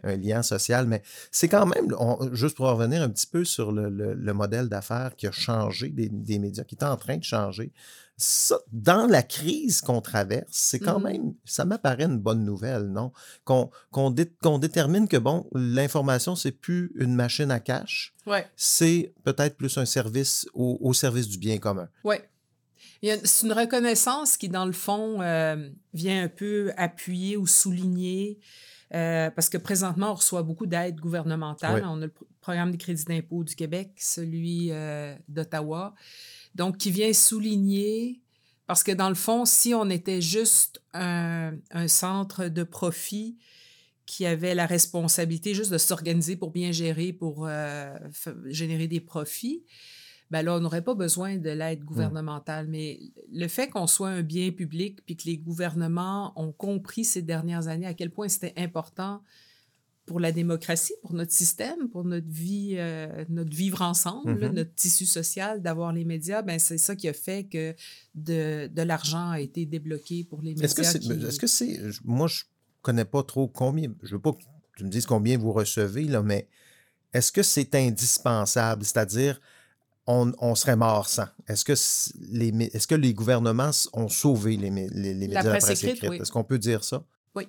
un 0.03 0.17
lien 0.17 0.43
social, 0.43 0.85
mais 0.85 1.01
c'est 1.31 1.47
quand 1.47 1.65
même, 1.65 1.95
juste 2.33 2.57
pour 2.57 2.67
revenir 2.67 3.01
un 3.01 3.09
petit 3.09 3.25
peu 3.25 3.45
sur 3.45 3.71
le, 3.71 4.33
modèle 4.33 4.69
d'affaires 4.69 5.15
qui 5.15 5.27
a 5.27 5.31
changé 5.31 5.89
des, 5.89 6.09
des, 6.09 6.39
médias, 6.39 6.63
qui 6.63 6.75
est 6.75 6.83
en 6.83 6.97
train 6.97 7.17
de 7.17 7.23
changer 7.23 7.71
ça, 8.21 8.59
dans 8.71 9.07
la 9.07 9.23
crise 9.23 9.81
qu'on 9.81 10.01
traverse, 10.01 10.47
c'est 10.51 10.79
quand 10.79 10.99
mmh 10.99 11.03
même, 11.03 11.33
ça 11.43 11.65
m'apparaît 11.65 12.03
une 12.03 12.19
bonne 12.19 12.43
nouvelle, 12.45 12.87
non? 12.87 13.11
Qu'on 13.43 14.11
détermine 14.59 15.07
que, 15.07 15.17
bon, 15.17 15.47
l'information, 15.53 16.35
c'est 16.35 16.51
plus 16.51 16.91
une 16.95 17.15
machine 17.15 17.51
à 17.51 17.59
cash. 17.59 18.13
Ouais. 18.25 18.47
C'est 18.55 19.13
peut-être 19.23 19.57
plus 19.57 19.77
un 19.77 19.85
service 19.85 20.47
au, 20.53 20.93
service 20.93 21.27
du 21.27 21.37
bien 21.37 21.57
commun. 21.57 21.89
Oui. 22.03 22.17
C'est 23.01 23.47
une 23.47 23.53
reconnaissance 23.53 24.37
qui, 24.37 24.47
dans 24.47 24.65
le 24.65 24.73
fond, 24.73 25.21
euh, 25.21 25.69
vient 25.93 26.23
un 26.23 26.29
peu 26.29 26.71
appuyer 26.77 27.35
ou 27.35 27.47
souligner, 27.47 28.39
euh, 28.93 29.31
parce 29.31 29.49
que 29.49 29.57
présentement, 29.57 30.11
on 30.11 30.15
reçoit 30.15 30.43
beaucoup 30.43 30.67
d'aides 30.67 30.99
gouvernementales. 30.99 31.83
On 31.87 32.01
a 32.01 32.05
le 32.05 32.13
programme 32.41 32.71
de 32.71 32.77
crédit 32.77 33.05
d'impôt 33.05 33.43
du 33.43 33.55
Québec, 33.55 33.93
celui 33.97 34.67
euh, 34.71 35.15
d'Ottawa. 35.27 35.95
Donc, 36.55 36.77
qui 36.77 36.91
vient 36.91 37.13
souligner, 37.13 38.21
parce 38.67 38.83
que 38.83 38.91
dans 38.91 39.09
le 39.09 39.15
fond, 39.15 39.45
si 39.45 39.73
on 39.73 39.89
était 39.89 40.21
juste 40.21 40.81
un, 40.93 41.53
centre 41.87 42.47
de 42.47 42.63
profit 42.63 43.37
qui 44.05 44.25
avait 44.25 44.55
la 44.55 44.65
responsabilité 44.65 45.53
juste 45.53 45.71
de 45.71 45.77
s'organiser 45.77 46.35
pour 46.35 46.51
bien 46.51 46.71
gérer, 46.71 47.13
pour 47.13 47.45
euh, 47.47 47.93
générer 48.45 48.87
des 48.87 48.99
profits, 48.99 49.63
ben 50.29 50.43
là, 50.43 50.55
on 50.55 50.59
n'aurait 50.61 50.83
pas 50.83 50.95
besoin 50.95 51.37
de 51.37 51.49
l'aide 51.49 51.81
mmh. 51.81 51.85
gouvernementale. 51.85 52.67
Mais 52.67 52.99
le 53.31 53.47
fait 53.47 53.69
qu'on 53.69 53.87
soit 53.87 54.09
un 54.09 54.21
bien 54.21 54.51
public, 54.51 55.05
puis 55.05 55.17
que 55.17 55.23
les 55.25 55.37
gouvernements 55.37 56.31
ont 56.37 56.53
compris 56.53 57.03
ces 57.03 57.21
dernières 57.21 57.67
années 57.67 57.85
à 57.85 57.93
quel 57.93 58.09
point 58.09 58.29
c'était 58.29 58.53
important 58.57 59.21
pour 60.11 60.19
la 60.19 60.33
démocratie, 60.33 60.93
pour 61.01 61.13
notre 61.13 61.31
système, 61.31 61.87
pour 61.87 62.03
notre 62.03 62.27
vie, 62.27 62.75
euh, 62.77 63.23
notre 63.29 63.55
vivre 63.55 63.81
ensemble, 63.81 64.33
mm-hmm. 64.33 64.51
notre 64.51 64.75
tissu 64.75 65.05
social, 65.05 65.61
d'avoir 65.61 65.93
les 65.93 66.03
médias, 66.03 66.41
ben 66.41 66.59
c'est 66.59 66.77
ça 66.77 66.97
qui 66.97 67.07
a 67.07 67.13
fait 67.13 67.45
que 67.45 67.73
de, 68.13 68.67
de 68.67 68.81
l'argent 68.81 69.29
a 69.29 69.39
été 69.39 69.65
débloqué 69.65 70.25
pour 70.25 70.41
les 70.41 70.53
médias. 70.53 70.65
Est-ce 70.65 71.39
que 71.39 71.47
c'est, 71.47 71.79
moi 72.03 72.27
je 72.27 72.43
connais 72.81 73.05
pas 73.05 73.23
trop 73.23 73.47
combien, 73.47 73.89
je 74.03 74.15
veux 74.15 74.19
pas 74.19 74.33
que 74.33 74.43
tu 74.75 74.83
me 74.83 74.89
dises 74.89 75.05
combien 75.05 75.37
vous 75.37 75.53
recevez 75.53 76.03
là, 76.03 76.21
mais 76.21 76.49
est-ce 77.13 77.31
que 77.31 77.41
c'est 77.41 77.73
indispensable, 77.75 78.83
c'est-à-dire 78.83 79.39
on, 80.07 80.33
on, 80.39 80.55
serait 80.55 80.75
mort 80.75 81.07
sans. 81.07 81.27
Est-ce 81.47 81.63
que 81.63 81.73
les, 82.33 82.49
est-ce 82.73 82.87
que 82.87 82.95
les 82.95 83.13
gouvernements 83.13 83.71
ont 83.93 84.09
sauvé 84.09 84.57
les, 84.57 84.69
les, 84.69 84.89
les 84.89 85.13
médias 85.13 85.43
la 85.43 85.57
presse, 85.57 85.83
écrite? 85.85 86.03
Est-ce 86.03 86.33
qu'on 86.33 86.43
peut 86.43 86.59
dire 86.59 86.83
ça? 86.83 87.05
Oui. 87.33 87.47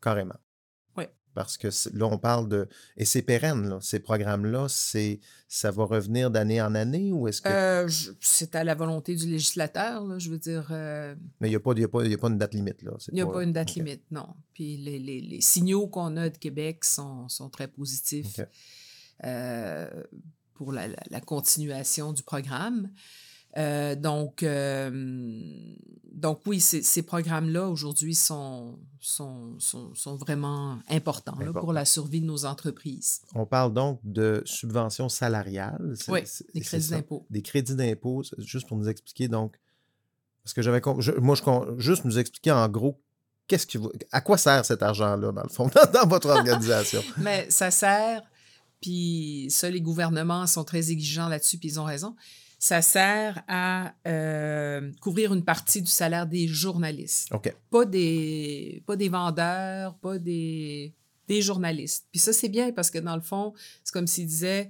Carrément. 0.00 0.36
Parce 1.34 1.56
que 1.56 1.68
là, 1.92 2.06
on 2.06 2.18
parle 2.18 2.48
de. 2.48 2.68
Et 2.96 3.04
c'est 3.04 3.22
pérenne, 3.22 3.78
ces 3.80 4.00
programmes-là, 4.00 4.66
c'est 4.68 5.20
ça 5.46 5.70
va 5.70 5.84
revenir 5.84 6.30
d'année 6.30 6.60
en 6.60 6.74
année 6.74 7.12
ou 7.12 7.28
est-ce 7.28 7.40
que. 7.40 7.48
Euh, 7.48 7.88
c'est 8.20 8.54
à 8.56 8.64
la 8.64 8.74
volonté 8.74 9.14
du 9.14 9.26
législateur, 9.26 10.18
je 10.18 10.30
veux 10.30 10.38
dire. 10.38 10.68
Euh 10.70 11.14
Mais 11.40 11.48
il 11.48 11.50
n'y 11.50 11.56
a, 11.56 11.60
pas, 11.60 11.72
a, 11.72 11.88
pas, 11.88 12.04
a 12.04 12.16
pas 12.16 12.28
une 12.28 12.38
date 12.38 12.54
limite, 12.54 12.82
là. 12.82 12.92
Il 13.08 13.14
n'y 13.14 13.20
a 13.20 13.26
pas 13.26 13.42
une 13.42 13.52
date 13.52 13.74
limite, 13.74 14.02
non. 14.10 14.28
Puis 14.54 14.76
les, 14.76 14.98
les, 14.98 15.20
les 15.20 15.40
signaux 15.40 15.86
qu'on 15.86 16.16
a 16.16 16.28
de 16.30 16.36
Québec 16.36 16.84
sont, 16.84 17.28
sont 17.28 17.48
très 17.48 17.68
positifs 17.68 18.40
euh, 19.24 19.88
pour 20.54 20.72
la, 20.72 20.88
la, 21.10 21.20
continuation 21.20 22.12
du 22.12 22.22
programme. 22.22 22.90
Euh, 23.56 23.96
donc, 23.96 24.42
euh, 24.42 24.90
donc 26.12 26.40
oui, 26.46 26.60
ces 26.60 27.02
programmes-là 27.02 27.68
aujourd'hui 27.68 28.14
sont, 28.14 28.78
sont, 29.00 29.58
sont, 29.58 29.94
sont, 29.94 30.16
vraiment 30.16 30.78
importants 30.88 31.36
pour 31.54 31.72
la 31.72 31.84
survie 31.84 32.20
de 32.20 32.26
nos 32.26 32.44
entreprises. 32.44 33.22
On 33.34 33.46
parle 33.46 33.72
donc 33.72 34.00
de 34.04 34.42
subventions 34.44 35.08
salariales. 35.08 35.94
Oui, 36.08 36.20
des 36.54 36.60
crédits 36.60 36.90
d'impôt. 36.90 37.26
Des 37.30 37.42
crédits 37.42 37.74
d'impôt, 37.74 38.22
juste 38.38 38.68
pour 38.68 38.76
nous 38.76 38.88
expliquer 38.88 39.28
donc, 39.28 39.58
parce 40.44 40.54
que 40.54 40.62
j'avais, 40.62 40.80
moi, 41.20 41.34
je, 41.34 41.78
juste 41.78 42.04
nous 42.04 42.18
expliquer 42.18 42.52
en 42.52 42.68
gros 42.68 43.00
qu'est-ce 43.46 43.66
que 43.66 43.78
à 44.12 44.20
quoi 44.20 44.38
sert 44.38 44.64
cet 44.64 44.82
argent-là, 44.82 45.32
dans 45.32 45.42
le 45.42 45.48
fond, 45.48 45.68
dans 45.92 46.06
votre 46.06 46.28
organisation? 46.28 47.02
Mais 47.18 47.50
ça 47.50 47.70
sert, 47.70 48.22
puis 48.80 49.48
ça, 49.50 49.68
les 49.68 49.80
gouvernements 49.80 50.46
sont 50.46 50.64
très 50.64 50.90
exigeants 50.92 51.28
là-dessus, 51.28 51.58
puis 51.58 51.70
ils 51.70 51.80
ont 51.80 51.84
raison 51.84 52.14
ça 52.60 52.82
sert 52.82 53.42
à 53.48 53.94
euh, 54.06 54.92
couvrir 55.00 55.32
une 55.32 55.44
partie 55.44 55.80
du 55.80 55.90
salaire 55.90 56.26
des 56.26 56.46
journalistes. 56.46 57.32
Pas, 57.70 57.86
des, 57.86 58.82
pas 58.86 58.96
des 58.96 59.08
vendeurs, 59.08 59.96
pas 59.96 60.18
des, 60.18 60.94
des 61.26 61.40
journalistes. 61.40 62.06
Puis 62.12 62.20
ça, 62.20 62.34
c'est 62.34 62.50
bien 62.50 62.70
parce 62.72 62.90
que 62.90 62.98
dans 62.98 63.16
le 63.16 63.22
fond, 63.22 63.54
c'est 63.82 63.94
comme 63.94 64.06
s'ils 64.06 64.26
disaient 64.26 64.68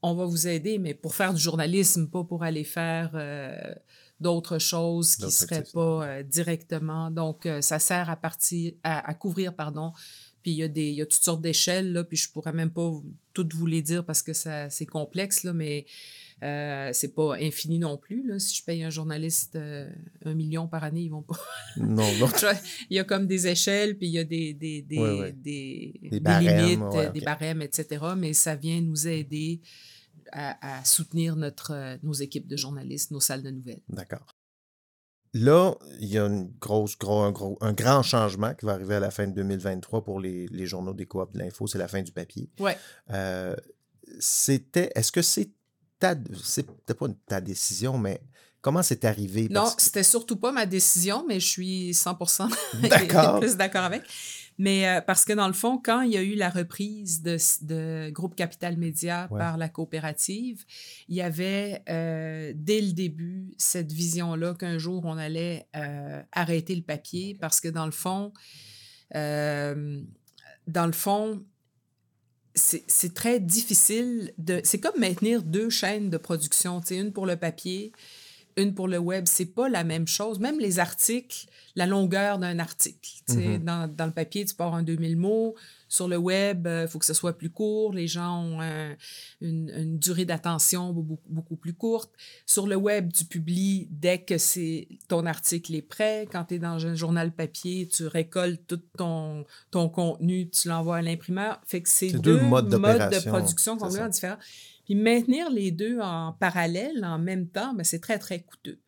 on 0.00 0.14
va 0.14 0.26
vous 0.26 0.46
aider, 0.46 0.78
mais 0.78 0.94
pour 0.94 1.16
faire 1.16 1.34
du 1.34 1.40
journalisme, 1.40 2.06
pas 2.06 2.22
pour 2.22 2.44
aller 2.44 2.62
faire 2.62 3.10
euh, 3.14 3.74
d'autres 4.20 4.58
choses 4.58 5.16
qui 5.16 5.24
ne 5.24 5.30
seraient 5.30 5.64
pas 5.72 6.06
euh, 6.06 6.22
directement. 6.22 7.10
Donc, 7.10 7.48
ça 7.62 7.80
sert 7.80 8.10
à, 8.10 8.16
partir, 8.16 8.74
à, 8.84 9.12
couvrir, 9.14 9.56
pardon. 9.56 9.92
Puis 10.42 10.52
il 10.52 10.58
y, 10.58 10.62
a 10.62 10.68
des, 10.68 10.90
il 10.90 10.94
y 10.94 11.02
a 11.02 11.06
toutes 11.06 11.24
sortes 11.24 11.40
d'échelles, 11.40 11.92
là, 11.92 12.04
puis 12.04 12.18
je 12.18 12.30
pourrais 12.30 12.52
même 12.52 12.70
pas 12.70 12.92
toutes 13.32 13.54
vous 13.54 13.66
les 13.66 13.82
dire 13.82 14.04
parce 14.04 14.22
que 14.22 14.34
c'est 14.34 14.86
complexe, 14.86 15.42
là, 15.42 15.52
mais 15.52 15.86
euh, 16.44 16.90
c'est 16.92 17.14
pas 17.14 17.36
infini 17.36 17.78
non 17.78 17.96
plus. 17.96 18.26
Là. 18.26 18.38
Si 18.38 18.54
je 18.54 18.64
paye 18.64 18.84
un 18.84 18.90
journaliste 18.90 19.56
euh, 19.56 19.88
un 20.26 20.34
million 20.34 20.68
par 20.68 20.84
année, 20.84 21.00
ils 21.00 21.08
vont 21.08 21.22
pas. 21.22 21.38
non, 21.78 22.04
non. 22.20 22.28
il 22.90 22.96
y 22.96 22.98
a 22.98 23.04
comme 23.04 23.26
des 23.26 23.46
échelles, 23.46 23.96
puis 23.96 24.08
il 24.08 24.12
y 24.12 24.18
a 24.18 24.24
des, 24.24 24.52
des, 24.52 24.82
des, 24.82 25.32
des, 25.32 25.94
limites, 26.20 27.12
des 27.14 27.20
barèmes, 27.20 27.62
etc. 27.62 28.04
Mais 28.16 28.34
ça 28.34 28.56
vient 28.56 28.80
nous 28.82 29.08
aider 29.08 29.62
à, 30.32 30.84
soutenir 30.84 31.36
notre, 31.36 31.72
euh, 31.72 31.96
nos 32.02 32.12
équipes 32.12 32.48
de 32.48 32.56
journalistes, 32.56 33.10
nos 33.10 33.20
salles 33.20 33.42
de 33.42 33.50
nouvelles. 33.50 33.82
D'accord. 33.88 34.36
Là, 35.32 35.74
il 36.00 36.08
y 36.08 36.18
a 36.18 36.26
une 36.26 36.52
grosse, 36.60 36.98
gros, 36.98 37.20
un, 37.20 37.32
gros, 37.32 37.56
un 37.60 37.72
grand 37.72 38.02
changement 38.02 38.52
qui 38.54 38.66
va 38.66 38.72
arriver 38.72 38.96
à 38.96 39.00
la 39.00 39.10
fin 39.10 39.26
de 39.26 39.32
2023 39.32 40.04
pour 40.04 40.20
les, 40.20 40.46
les 40.48 40.66
journaux 40.66 40.92
des 40.92 41.06
coop 41.06 41.32
de 41.32 41.38
l'info, 41.38 41.66
c'est 41.66 41.78
la 41.78 41.88
fin 41.88 42.02
du 42.02 42.12
papier. 42.12 42.50
Ouais. 42.58 42.76
c'était, 44.18 44.90
est-ce 44.94 45.10
que 45.10 45.22
c'est 45.22 45.50
c'était 46.42 46.94
pas 46.94 47.06
ta 47.26 47.40
décision, 47.40 47.98
mais 47.98 48.20
comment 48.60 48.82
c'est 48.82 49.04
arrivé? 49.04 49.48
Non, 49.50 49.66
c'était 49.78 50.02
surtout 50.02 50.36
pas 50.36 50.52
ma 50.52 50.66
décision, 50.66 51.24
mais 51.28 51.40
je 51.40 51.46
suis 51.46 51.90
100% 51.92 52.48
d'accord. 52.88 53.40
plus 53.40 53.56
d'accord 53.56 53.84
avec. 53.84 54.02
Mais 54.56 54.88
euh, 54.88 55.00
parce 55.00 55.24
que 55.24 55.32
dans 55.32 55.48
le 55.48 55.52
fond, 55.52 55.78
quand 55.78 56.02
il 56.02 56.12
y 56.12 56.16
a 56.16 56.22
eu 56.22 56.34
la 56.34 56.48
reprise 56.48 57.22
de, 57.22 57.36
de 57.62 58.10
Groupe 58.10 58.36
Capital 58.36 58.76
Média 58.76 59.28
par 59.28 59.56
la 59.56 59.68
coopérative, 59.68 60.64
il 61.08 61.16
y 61.16 61.22
avait 61.22 61.82
euh, 61.88 62.52
dès 62.54 62.80
le 62.80 62.92
début 62.92 63.52
cette 63.58 63.90
vision-là 63.90 64.54
qu'un 64.54 64.78
jour 64.78 65.04
on 65.06 65.18
allait 65.18 65.66
euh, 65.74 66.22
arrêter 66.32 66.76
le 66.76 66.82
papier 66.82 67.36
parce 67.40 67.60
que 67.60 67.68
dans 67.68 67.86
le 67.86 67.92
fond, 67.92 68.32
dans 69.12 70.86
le 70.86 70.92
fond, 70.92 71.44
c'est 72.54 73.14
très 73.14 73.40
difficile 73.40 74.32
de. 74.38 74.60
C'est 74.64 74.78
comme 74.78 74.98
maintenir 74.98 75.42
deux 75.42 75.70
chaînes 75.70 76.10
de 76.10 76.16
production, 76.16 76.80
une 76.90 77.12
pour 77.12 77.26
le 77.26 77.36
papier, 77.36 77.92
une 78.56 78.74
pour 78.74 78.86
le 78.86 78.98
web, 78.98 79.24
c'est 79.26 79.46
pas 79.46 79.68
la 79.68 79.82
même 79.82 80.06
chose. 80.06 80.38
Même 80.38 80.60
les 80.60 80.78
articles, 80.78 81.46
la 81.74 81.86
longueur 81.86 82.38
d'un 82.38 82.58
article. 82.58 83.10
Mm-hmm. 83.28 83.64
dans, 83.64 83.88
dans, 83.92 84.06
le 84.06 84.12
papier, 84.12 84.44
tu 84.44 84.54
pars 84.54 84.72
en 84.72 84.82
2000 84.82 85.16
mots. 85.16 85.54
Sur 85.94 86.08
le 86.08 86.16
web, 86.16 86.62
il 86.64 86.68
euh, 86.68 86.88
faut 86.88 86.98
que 86.98 87.04
ce 87.04 87.14
soit 87.14 87.38
plus 87.38 87.50
court. 87.50 87.92
Les 87.92 88.08
gens 88.08 88.42
ont 88.42 88.60
une, 89.40 89.70
une, 89.70 89.96
durée 89.96 90.24
d'attention 90.24 90.92
beaucoup, 90.92 91.20
beaucoup, 91.28 91.54
plus 91.54 91.72
courte. 91.72 92.10
Sur 92.46 92.66
le 92.66 92.74
web, 92.74 93.12
tu 93.12 93.24
publies 93.24 93.86
dès 93.92 94.18
que 94.18 94.36
c'est 94.36 94.88
ton 95.06 95.24
article 95.24 95.72
est 95.72 95.82
prêt. 95.82 96.26
Quand 96.32 96.46
tu 96.46 96.54
es 96.54 96.58
dans 96.58 96.84
un 96.84 96.96
journal 96.96 97.30
papier, 97.30 97.86
tu 97.86 98.08
récoltes 98.08 98.66
tout 98.66 98.80
ton, 98.98 99.44
ton 99.70 99.88
contenu, 99.88 100.50
tu 100.50 100.66
l'envoies 100.66 100.96
à 100.96 101.02
l'imprimeur. 101.02 101.60
Fait 101.64 101.80
que 101.80 101.88
c'est 101.88 102.10
deux, 102.10 102.40
modes, 102.40 102.70
de 102.70 103.28
production 103.28 103.76
complètement 103.76 104.08
différents. 104.08 104.38
Puis 104.86 104.96
maintenir 104.96 105.48
les 105.48 105.70
deux 105.70 106.00
en 106.00 106.32
parallèle, 106.32 107.04
en 107.04 107.20
même 107.20 107.46
temps, 107.46 107.72
ben, 107.72 107.84
c'est 107.84 108.00
très, 108.00 108.18
très 108.18 108.40
coûteux. 108.40 108.80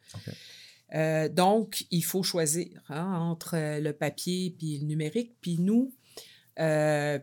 Euh, 0.95 1.29
donc, 1.29 1.85
il 1.91 2.05
faut 2.05 2.23
choisir 2.23 2.69
hein, 2.89 3.19
entre 3.19 3.57
euh, 3.57 3.81
le 3.81 3.93
papier 3.93 4.55
puis 4.57 4.79
le 4.79 4.87
numérique. 4.87 5.35
Puis 5.41 5.59
nous, 5.59 5.93
euh, 6.59 7.19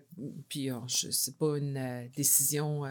puis 0.48 0.72
oh, 0.72 0.84
ce 0.88 1.08
n'est 1.08 1.38
pas 1.38 1.58
une 1.58 2.10
décision 2.16 2.84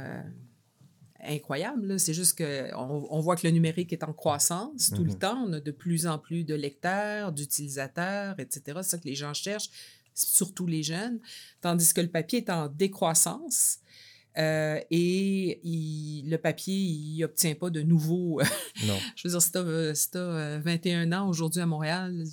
incroyable, 1.25 2.01
c'est 2.01 2.15
juste 2.15 2.37
qu'on 2.37 3.07
on 3.11 3.21
voit 3.21 3.37
que 3.37 3.47
le 3.47 3.53
numérique 3.53 3.93
est 3.93 4.03
en 4.03 4.13
croissance 4.13 4.91
tout 4.95 5.05
le 5.05 5.13
mm-hmm. 5.13 5.19
temps. 5.19 5.45
On 5.47 5.53
a 5.53 5.61
de 5.61 5.71
plus 5.71 6.07
en 6.07 6.19
plus 6.19 6.45
de 6.45 6.55
lecteurs, 6.55 7.33
d'utilisateurs, 7.33 8.39
etc. 8.41 8.79
C'est 8.83 8.83
ça 8.83 8.99
que 8.99 9.07
les 9.07 9.15
gens 9.15 9.33
cherchent, 9.33 9.71
surtout 10.15 10.67
les 10.67 10.83
jeunes. 10.83 11.21
Tandis 11.61 11.95
que 11.95 12.01
le 12.01 12.09
papier 12.09 12.41
est 12.41 12.51
en 12.51 12.69
décroissance. 12.69 13.79
Euh, 14.39 14.81
et 14.91 15.61
le 16.27 16.37
papier, 16.37 16.75
il 16.75 17.19
n'obtient 17.19 17.55
pas 17.55 17.71
de 17.71 17.83
nouveaux. 17.83 18.41
non. 18.87 18.99
Je 19.17 19.29
veux 19.29 19.33
dire, 19.33 19.43
si 19.43 20.11
tu 20.11 20.19
as, 20.19 20.59
21 20.59 21.13
ans 21.13 21.29
aujourd'hui 21.29 21.61
à 21.61 21.67
Montréal, 21.67 22.25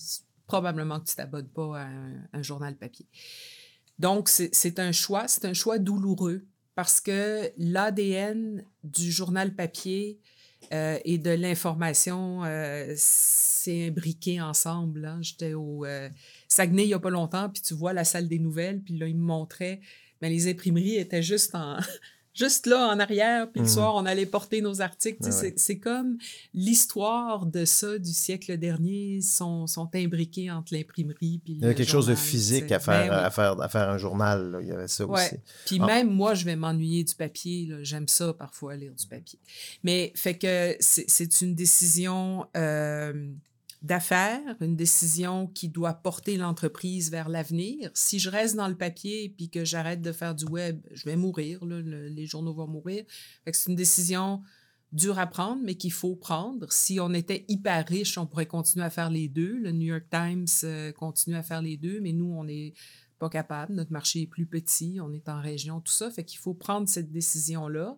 probablement 0.48 1.00
que 1.00 1.06
tu 1.06 1.14
ne 1.14 1.18
t'abonnes 1.18 1.50
pas 1.50 1.82
à 1.82 1.88
un, 2.34 2.42
journal 2.42 2.76
papier. 2.76 3.06
Donc, 4.00 4.30
c'est 4.30 4.80
un 4.80 4.92
choix, 4.92 5.28
c'est 5.28 5.46
un 5.46 5.54
choix 5.54 5.78
douloureux 5.78 6.46
parce 6.76 7.02
que 7.02 7.52
l'ADN 7.58 8.64
du 8.84 9.12
journal 9.12 9.54
papier 9.54 10.20
euh, 10.74 10.98
et 11.04 11.18
de 11.18 11.32
l'information, 11.32 12.44
euh, 12.46 12.94
c'est 12.96 13.88
imbriqué 13.88 14.40
ensemble. 14.40 15.06
Hein. 15.06 15.20
J'étais 15.22 15.54
au 15.54 15.86
Saguenay 16.48 16.84
il 16.84 16.88
n'y 16.88 16.94
a 16.94 17.00
pas 17.00 17.10
longtemps, 17.10 17.50
puis 17.50 17.62
tu 17.62 17.74
vois 17.74 17.92
la 17.92 18.06
salle 18.06 18.28
des 18.28 18.40
nouvelles, 18.40 18.80
puis 18.82 18.98
là, 18.98 19.08
il 19.08 19.18
me 19.18 19.24
montrait 19.24 19.82
mais 20.22 20.30
les 20.30 20.50
imprimeries 20.50 20.98
étaient 20.98 21.24
juste 21.24 21.56
en 21.56 21.78
juste 22.40 22.66
là 22.66 22.88
en 22.88 23.00
arrière, 23.00 23.52
puis 23.52 23.62
le 23.62 23.68
mmh. 23.68 23.70
soir, 23.70 23.96
on 23.96 24.06
allait 24.06 24.26
porter 24.26 24.62
nos 24.62 24.82
articles. 24.82 25.20
C'est 25.56 25.78
comme 25.78 26.18
l'histoire 26.54 27.46
de 27.46 27.66
ça 27.66 28.00
du 28.00 28.14
siècle 28.14 28.58
dernier 28.58 29.22
sont, 29.22 29.68
sont 29.68 29.90
imbriqués 29.94 30.50
entre 30.50 30.74
l'imprimerie 30.74 31.42
puis 31.44 31.54
Il 31.54 31.62
y 31.62 31.66
avait 31.66 31.76
quelque 31.76 31.90
chose 31.90 32.08
de 32.08 32.16
physique 32.16 32.72
à 32.72 32.80
faire, 32.80 33.10
ben 33.10 33.18
à 33.18 33.30
faire, 33.30 33.62
à 33.62 33.68
faire 33.68 33.90
un 33.90 33.98
journal. 33.98 34.60
Il 34.62 34.68
y 34.68 34.72
avait 34.72 34.88
ça 34.88 35.06
aussi. 35.06 35.36
Puis 35.66 35.80
ah. 35.82 35.86
même 35.86 36.10
moi, 36.10 36.34
je 36.34 36.46
vais 36.46 36.56
m'ennuyer 36.56 37.04
du 37.04 37.14
papier. 37.14 37.70
J'aime 37.82 38.08
ça 38.08 38.34
parfois 38.34 38.76
lire 38.76 38.94
du 38.94 39.06
papier. 39.06 39.40
Mais 39.84 40.14
fait 40.16 40.38
que 40.38 40.76
c'est 40.80 41.42
une 41.42 41.56
décision... 41.56 42.48
Euh, 42.56 43.14
d'affaires, 43.82 44.58
une 44.60 44.76
décision 44.76 45.48
qui 45.48 45.70
doit 45.70 45.94
porter 45.94 46.38
l'entreprise 46.38 47.12
vers 47.12 47.30
l'avenir. 47.30 47.90
Si 47.94 48.20
je 48.20 48.30
reste 48.30 48.56
dans 48.56 48.68
le 48.68 48.76
papier 48.76 49.34
puis 49.36 49.50
que 49.50 49.64
j'arrête 49.64 50.02
de 50.02 50.12
faire 50.12 50.36
du 50.36 50.46
web, 50.46 50.82
je 50.92 51.06
vais 51.06 51.16
mourir, 51.16 51.64
les 51.66 52.26
journaux 52.26 52.54
vont 52.54 52.68
mourir. 52.68 53.06
C'est 53.52 53.70
une 53.70 53.76
décision 53.76 54.42
dure 54.92 55.20
à 55.20 55.28
prendre, 55.28 55.62
mais 55.64 55.76
qu'il 55.76 55.94
faut 55.94 56.16
prendre. 56.16 56.72
Si 56.72 57.00
on 57.00 57.14
était 57.14 57.46
hyper 57.48 57.88
riche, 57.88 58.18
on 58.18 58.26
pourrait 58.26 58.48
continuer 58.48 58.86
à 58.86 58.90
faire 58.90 59.10
les 59.10 59.28
deux. 59.28 59.58
Le 59.60 59.72
New 59.72 59.88
York 59.88 60.06
Times 60.10 60.48
euh, 60.64 60.92
continue 60.92 61.36
à 61.36 61.44
faire 61.44 61.62
les 61.62 61.78
deux, 61.78 62.02
mais 62.02 62.12
nous, 62.12 62.34
on 62.34 62.44
n'est 62.44 62.74
pas 63.20 63.30
capable. 63.30 63.74
Notre 63.74 63.92
marché 63.92 64.22
est 64.22 64.28
plus 64.28 64.46
petit, 64.46 65.00
on 65.02 65.14
est 65.14 65.30
en 65.30 65.42
région, 65.42 65.80
tout 65.80 65.92
ça. 65.92 66.10
Fait 66.10 66.24
qu'il 66.24 66.40
faut 66.40 66.54
prendre 66.54 66.88
cette 66.90 67.12
décision-là. 67.12 67.98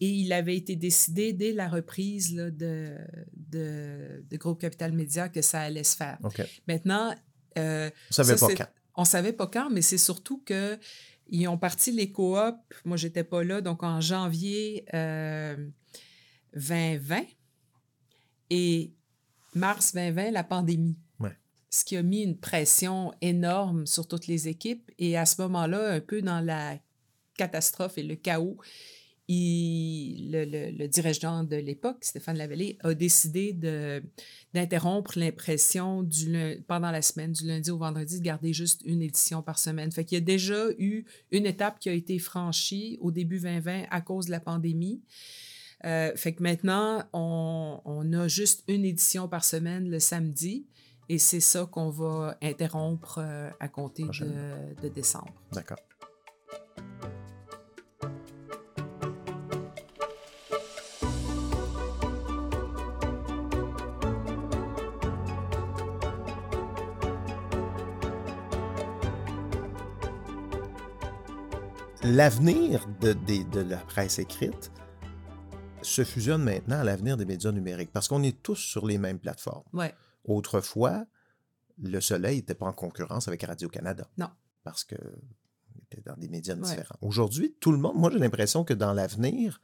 Et 0.00 0.08
il 0.08 0.32
avait 0.32 0.56
été 0.56 0.76
décidé 0.76 1.32
dès 1.32 1.52
la 1.52 1.68
reprise 1.68 2.34
de, 2.34 2.96
de, 3.34 4.24
Groupe 4.32 4.60
Capital 4.60 4.92
Média 4.92 5.28
que 5.28 5.42
ça 5.42 5.60
allait 5.60 5.84
se 5.84 5.96
faire. 5.96 6.18
Maintenant, 6.66 7.14
euh, 7.58 7.90
on 8.10 8.12
savait 8.12 8.36
pas 8.36 8.54
quand. 8.54 8.68
On 8.96 9.04
savait 9.04 9.32
pas 9.32 9.46
quand, 9.46 9.70
mais 9.70 9.82
c'est 9.82 9.98
surtout 9.98 10.42
que 10.44 10.78
ils 11.28 11.46
ont 11.48 11.58
parti 11.58 11.92
les 11.92 12.10
coops. 12.10 12.58
Moi, 12.84 12.96
j'étais 12.96 13.24
pas 13.24 13.44
là, 13.44 13.60
donc 13.60 13.82
en 13.82 14.00
janvier 14.00 14.84
2020 14.92 14.94
euh, 16.58 17.24
et 18.50 18.92
mars 19.54 19.94
2020, 19.94 20.30
la 20.32 20.44
pandémie. 20.44 20.96
Ce 21.72 21.84
qui 21.84 21.96
a 21.96 22.02
mis 22.02 22.22
une 22.22 22.36
pression 22.36 23.12
énorme 23.20 23.86
sur 23.86 24.08
toutes 24.08 24.26
les 24.26 24.48
équipes. 24.48 24.90
Et 24.98 25.16
à 25.16 25.24
ce 25.24 25.40
moment-là, 25.42 25.92
un 25.92 26.00
peu 26.00 26.20
dans 26.20 26.40
la 26.40 26.76
catastrophe 27.36 27.96
et 27.96 28.02
le 28.02 28.16
chaos, 28.16 28.58
le, 29.32 30.86
dirigeant 30.86 31.44
de 31.44 31.56
l'époque, 31.56 31.98
Stéphane 32.02 32.36
Lavallée, 32.36 32.78
a 32.80 32.94
décidé 32.94 33.52
d'interrompre 34.52 35.18
l'impression 35.18 36.06
pendant 36.66 36.90
la 36.90 37.02
semaine, 37.02 37.32
du 37.32 37.46
lundi 37.46 37.70
au 37.70 37.78
vendredi, 37.78 38.18
de 38.18 38.24
garder 38.24 38.52
juste 38.52 38.82
une 38.84 39.02
édition 39.02 39.42
par 39.42 39.58
semaine. 39.58 39.92
Fait 39.92 40.04
qu'il 40.04 40.16
y 40.16 40.20
a 40.20 40.24
déjà 40.24 40.70
eu 40.78 41.04
une 41.30 41.46
étape 41.46 41.78
qui 41.78 41.88
a 41.88 41.92
été 41.92 42.18
franchie 42.18 42.98
au 43.00 43.10
début 43.10 43.38
2020 43.38 43.84
à 43.90 44.00
cause 44.00 44.26
de 44.26 44.32
la 44.32 44.40
pandémie. 44.40 45.00
Euh, 45.84 46.12
fait 46.14 46.34
que 46.34 46.42
maintenant, 46.42 47.04
on, 47.12 48.12
a 48.12 48.28
juste 48.28 48.64
une 48.68 48.84
édition 48.84 49.28
par 49.28 49.44
semaine 49.44 49.88
le 49.88 49.98
samedi. 49.98 50.66
Et 51.08 51.18
c'est 51.18 51.40
ça 51.40 51.66
qu'on 51.66 51.90
va 51.90 52.36
interrompre 52.40 53.18
euh, 53.18 53.50
à 53.58 53.66
compter 53.66 54.04
de, 54.04 54.80
de 54.82 54.88
décembre. 54.88 55.34
D'accord. 55.52 55.78
L'avenir 72.02 72.86
de, 73.00 73.12
de, 73.12 73.60
la 73.60 73.76
presse 73.76 74.18
écrite 74.18 74.72
se 75.82 76.04
fusionne 76.04 76.42
maintenant 76.42 76.80
à 76.80 76.84
l'avenir 76.84 77.16
des 77.16 77.24
médias 77.24 77.52
numériques 77.52 77.92
parce 77.92 78.08
qu'on 78.08 78.22
est 78.22 78.42
tous 78.42 78.56
sur 78.56 78.86
les 78.86 78.98
mêmes 78.98 79.18
plateformes. 79.18 79.64
Autrefois, 80.24 81.04
Le 81.82 82.00
Soleil 82.00 82.36
n'était 82.36 82.54
pas 82.54 82.66
en 82.66 82.72
concurrence 82.72 83.28
avec 83.28 83.42
Radio-Canada. 83.42 84.06
Non. 84.18 84.28
Parce 84.62 84.84
que 84.84 84.96
était 85.90 86.02
dans 86.04 86.16
des 86.16 86.28
médias 86.28 86.54
différents. 86.54 86.96
Aujourd'hui, 87.00 87.56
tout 87.60 87.72
le 87.72 87.78
monde, 87.78 87.96
moi 87.96 88.10
j'ai 88.12 88.18
l'impression 88.18 88.64
que 88.64 88.74
dans 88.74 88.92
l'avenir, 88.92 89.60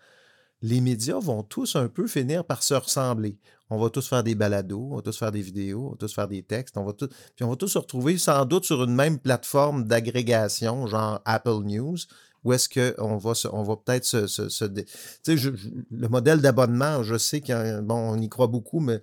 les 0.62 0.80
médias 0.80 1.18
vont 1.18 1.42
tous 1.42 1.76
un 1.76 1.88
peu 1.88 2.06
finir 2.06 2.44
par 2.44 2.62
se 2.62 2.74
ressembler. 2.74 3.38
On 3.68 3.78
va 3.78 3.90
tous 3.90 4.08
faire 4.08 4.22
des 4.22 4.34
balados, 4.34 4.88
on 4.90 4.96
va 4.96 5.02
tous 5.02 5.18
faire 5.18 5.32
des 5.32 5.42
vidéos, 5.42 5.86
on 5.86 5.90
va 5.90 5.96
tous 5.96 6.14
faire 6.14 6.28
des 6.28 6.42
textes, 6.42 6.76
on 6.76 6.84
va 6.84 6.92
tous, 6.92 7.08
puis 7.34 7.44
on 7.44 7.50
va 7.50 7.56
tous 7.56 7.68
se 7.68 7.78
retrouver 7.78 8.16
sans 8.16 8.44
doute 8.44 8.64
sur 8.64 8.82
une 8.84 8.94
même 8.94 9.18
plateforme 9.18 9.84
d'agrégation, 9.84 10.86
genre 10.86 11.20
Apple 11.24 11.62
News, 11.64 11.98
où 12.46 12.52
est-ce 12.52 12.68
qu'on 12.68 13.16
va, 13.16 13.32
on 13.52 13.62
va 13.64 13.76
peut-être 13.76 14.04
se... 14.04 14.28
se, 14.28 14.64
le 14.64 16.08
modèle 16.08 16.40
d'abonnement, 16.40 17.02
je 17.02 17.18
sais 17.18 17.40
qu'on 17.40 17.82
bon, 17.82 18.16
y 18.20 18.28
croit 18.28 18.46
beaucoup, 18.46 18.78
mais 18.78 19.00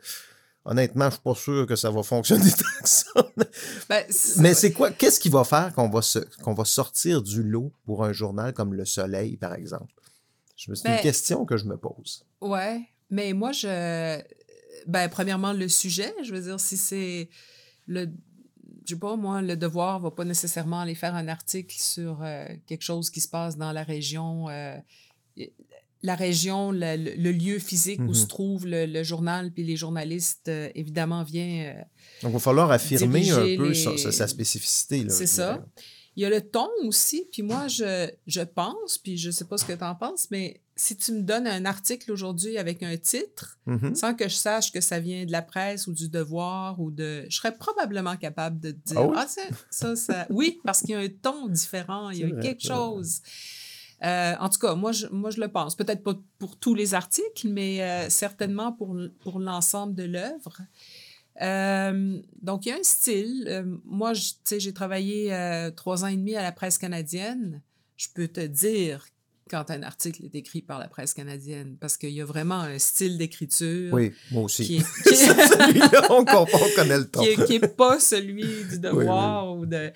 honnêtement, 0.64 1.06
je 1.06 1.08
ne 1.08 1.12
suis 1.12 1.22
pas 1.22 1.36
sûr 1.36 1.68
que 1.68 1.76
ça 1.76 1.92
va 1.92 2.04
fonctionner 2.04 2.50
tant 2.58 2.82
que 2.82 2.90
ça. 2.90 3.12
Ben, 3.90 4.06
mais 4.38 4.54
c'est 4.54 4.72
quoi? 4.72 4.92
Qu'est-ce 4.92 5.20
qui 5.20 5.28
va 5.28 5.44
faire 5.44 5.74
qu'on 5.74 5.90
va, 5.90 6.00
qu'on 6.42 6.54
va 6.54 6.64
sortir 6.64 7.22
du 7.22 7.44
lot 7.44 7.74
pour 7.86 8.06
un 8.06 8.14
journal 8.14 8.54
comme 8.54 8.74
Le 8.74 8.86
Soleil, 8.86 9.36
par 9.36 9.54
exemple? 9.56 9.92
C'est 10.56 10.72
une 10.72 10.82
ben 10.84 11.02
question 11.02 11.46
que 11.46 11.58
je 11.58 11.66
me 11.66 11.76
pose. 11.76 12.26
Ouais, 12.40 12.82
mais 13.10 13.34
moi, 13.34 13.52
je. 13.52 14.22
Ben, 14.88 15.10
premièrement, 15.10 15.52
le 15.52 15.68
sujet, 15.68 16.14
je 16.24 16.34
veux 16.34 16.42
dire, 16.42 16.60
si 16.62 16.78
c'est 16.78 17.30
le 17.88 18.08
je 18.86 18.94
sais 18.96 19.00
pas, 19.00 19.16
moi, 19.16 19.42
le 19.42 19.56
devoir 19.56 20.00
va 20.00 20.12
pas 20.12 20.26
nécessairement 20.26 20.82
aller 20.82 20.96
faire 20.96 21.16
un 21.16 21.28
article 21.28 21.76
sur 21.80 22.20
euh, 22.22 22.46
quelque 22.68 22.82
chose 22.84 23.10
qui 23.10 23.22
se 23.22 23.28
passe 23.28 23.58
dans 23.58 23.72
la 23.72 23.84
région. 23.84 24.50
Euh, 24.50 24.78
la 26.06 26.16
région, 26.16 26.72
le, 26.74 27.32
lieu 27.32 27.60
physique 27.60 28.00
où 28.02 28.08
Mhm. 28.10 28.14
se 28.14 28.26
trouve 28.28 28.68
le, 28.68 28.86
le 28.86 29.04
journal, 29.04 29.52
puis 29.52 29.64
les 29.64 29.78
journalistes, 29.78 30.50
euh, 30.50 30.70
évidemment, 30.76 31.24
vient. 31.24 31.74
euh, 31.78 31.82
Donc, 32.24 32.32
il 32.32 32.34
va 32.34 32.40
falloir 32.40 32.72
affirmer 32.72 33.30
un 33.32 33.36
peu 33.58 33.70
les- 33.70 33.74
sa, 33.74 34.12
sa- 34.12 34.28
spécificité. 34.28 35.06
C'est 35.10 35.28
ça. 35.28 35.64
Il 36.16 36.22
y 36.22 36.26
a 36.26 36.30
le 36.30 36.42
ton 36.42 36.68
aussi, 36.84 37.26
puis 37.32 37.42
moi, 37.42 37.68
je, 37.70 38.10
je 38.28 38.42
pense, 38.42 38.98
puis 39.02 39.18
je 39.18 39.32
sais 39.32 39.46
pas 39.46 39.58
ce 39.58 39.66
que 39.66 39.74
tu 39.74 39.84
en 39.84 39.96
penses, 39.96 40.28
mais 40.30 40.60
si 40.76 40.98
tu 40.98 41.12
me 41.12 41.22
donnes 41.22 41.46
un 41.48 41.66
article 41.66 42.12
aujourd'hui 42.12 42.58
avec 42.58 42.82
un 42.84 42.98
titre, 42.98 43.60
Mhm. 43.68 43.94
sans 43.96 44.14
que 44.16 44.28
je 44.28 44.36
sache 44.36 44.72
que 44.72 44.82
ça 44.82 45.00
vient 45.00 45.24
de 45.26 45.32
la 45.32 45.42
presse 45.44 45.86
ou 45.88 45.94
du 45.94 46.10
devoir 46.10 46.80
ou 46.80 46.90
de... 46.90 47.26
Je 47.30 47.36
serais 47.36 47.56
probablement 47.56 48.18
capable 48.18 48.60
de 48.60 48.72
te 48.72 48.78
dire, 48.94 48.98
Ah 49.00 49.06
oui? 49.08 49.16
ah, 49.18 49.28
ça, 49.70 49.96
ça. 49.96 50.26
Oui, 50.30 50.60
parce 50.64 50.82
qu'il 50.82 50.90
y 50.92 50.94
a 50.96 51.00
un 51.00 51.08
ton 51.10 51.48
différent, 51.48 52.10
il 52.10 52.20
y 52.20 52.24
a 52.24 52.28
vrai, 52.30 52.42
quelque 52.42 52.68
vrai. 52.68 52.76
chose. 52.76 53.22
Euh, 54.04 54.34
en 54.40 54.50
tout 54.50 54.60
cas, 54.60 54.76
moi 54.76 54.92
je, 54.92 55.08
moi, 55.08 55.30
je 55.30 55.40
le 55.40 55.48
pense. 55.48 55.76
Peut-être 55.76 56.04
pas 56.04 56.16
pour 56.40 56.58
tous 56.58 56.76
les 56.76 56.94
articles, 56.94 57.48
mais 57.48 57.82
euh, 57.82 58.10
certainement 58.10 58.74
pour, 58.74 58.98
pour 59.22 59.40
l'ensemble 59.40 59.96
de 59.96 60.04
l'œuvre. 60.04 60.58
Euh, 61.42 62.20
donc, 62.42 62.66
il 62.66 62.70
y 62.70 62.72
a 62.72 62.76
un 62.76 62.84
style. 62.84 63.66
Moi, 63.86 64.14
tu 64.14 64.22
sais, 64.44 64.60
j'ai 64.60 64.74
travaillé 64.74 65.32
trois 65.76 66.04
ans 66.04 66.08
et 66.08 66.16
demi 66.18 66.36
à 66.36 66.44
la 66.44 66.52
presse 66.52 66.78
canadienne. 66.78 67.62
Je 67.96 68.08
peux 68.14 68.28
te 68.28 68.42
dire 68.46 69.06
quand 69.54 69.70
un 69.70 69.84
article 69.84 70.26
est 70.26 70.34
écrit 70.34 70.64
par 70.64 70.80
la 70.80 70.88
presse 70.88 71.14
canadienne, 71.14 71.78
parce 71.80 71.96
qu'il 71.96 72.10
y 72.10 72.22
a 72.22 72.26
vraiment 72.26 72.62
un 72.62 72.80
style 72.80 73.20
d'écriture 73.20 73.94
Oui, 73.94 74.12
moi 74.32 74.42
aussi. 74.42 74.66
qui 74.66 74.78
est, 74.78 74.80
qui 75.04 75.14
est- 75.14 76.10
on, 76.10 76.26
connaît 76.26 76.98
le 76.98 77.04
qui 77.22 77.28
est, 77.28 77.46
qui 77.46 77.56
est 77.56 77.76
pas 77.76 78.00
celui 78.00 78.64
du 78.64 78.80
devoir 78.80 79.56
ou 79.56 79.68
de 79.68 79.92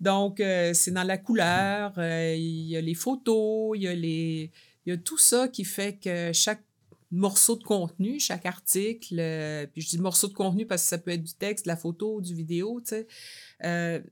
donc 0.00 0.38
euh, 0.38 0.72
c'est 0.72 0.92
dans 0.92 1.02
la 1.02 1.18
couleur 1.18 1.92
euh, 1.98 2.36
il 2.36 2.68
y 2.68 2.76
a 2.76 2.80
les 2.80 2.94
photos 2.94 3.72
il 3.76 3.82
y 3.82 3.88
a 3.88 3.94
les 3.94 4.52
il 4.86 4.90
y 4.90 4.92
a 4.92 4.96
tout 4.96 5.18
ça 5.18 5.48
qui 5.48 5.64
fait 5.64 5.98
que 5.98 6.30
chaque 6.32 6.62
morceau 7.10 7.56
de 7.56 7.64
contenu 7.64 8.20
chaque 8.20 8.46
article 8.46 9.16
euh, 9.18 9.66
puis 9.66 9.82
je 9.82 9.88
dis 9.88 9.98
morceau 9.98 10.28
de 10.28 10.34
contenu 10.34 10.64
parce 10.64 10.82
que 10.82 10.88
ça 10.88 10.98
peut 10.98 11.10
être 11.10 11.24
du 11.24 11.34
texte 11.34 11.64
de 11.64 11.70
la 11.70 11.76
photo 11.76 12.20
du 12.20 12.34
vidéo 12.36 12.80
tu 12.86 12.94
sais 12.94 14.02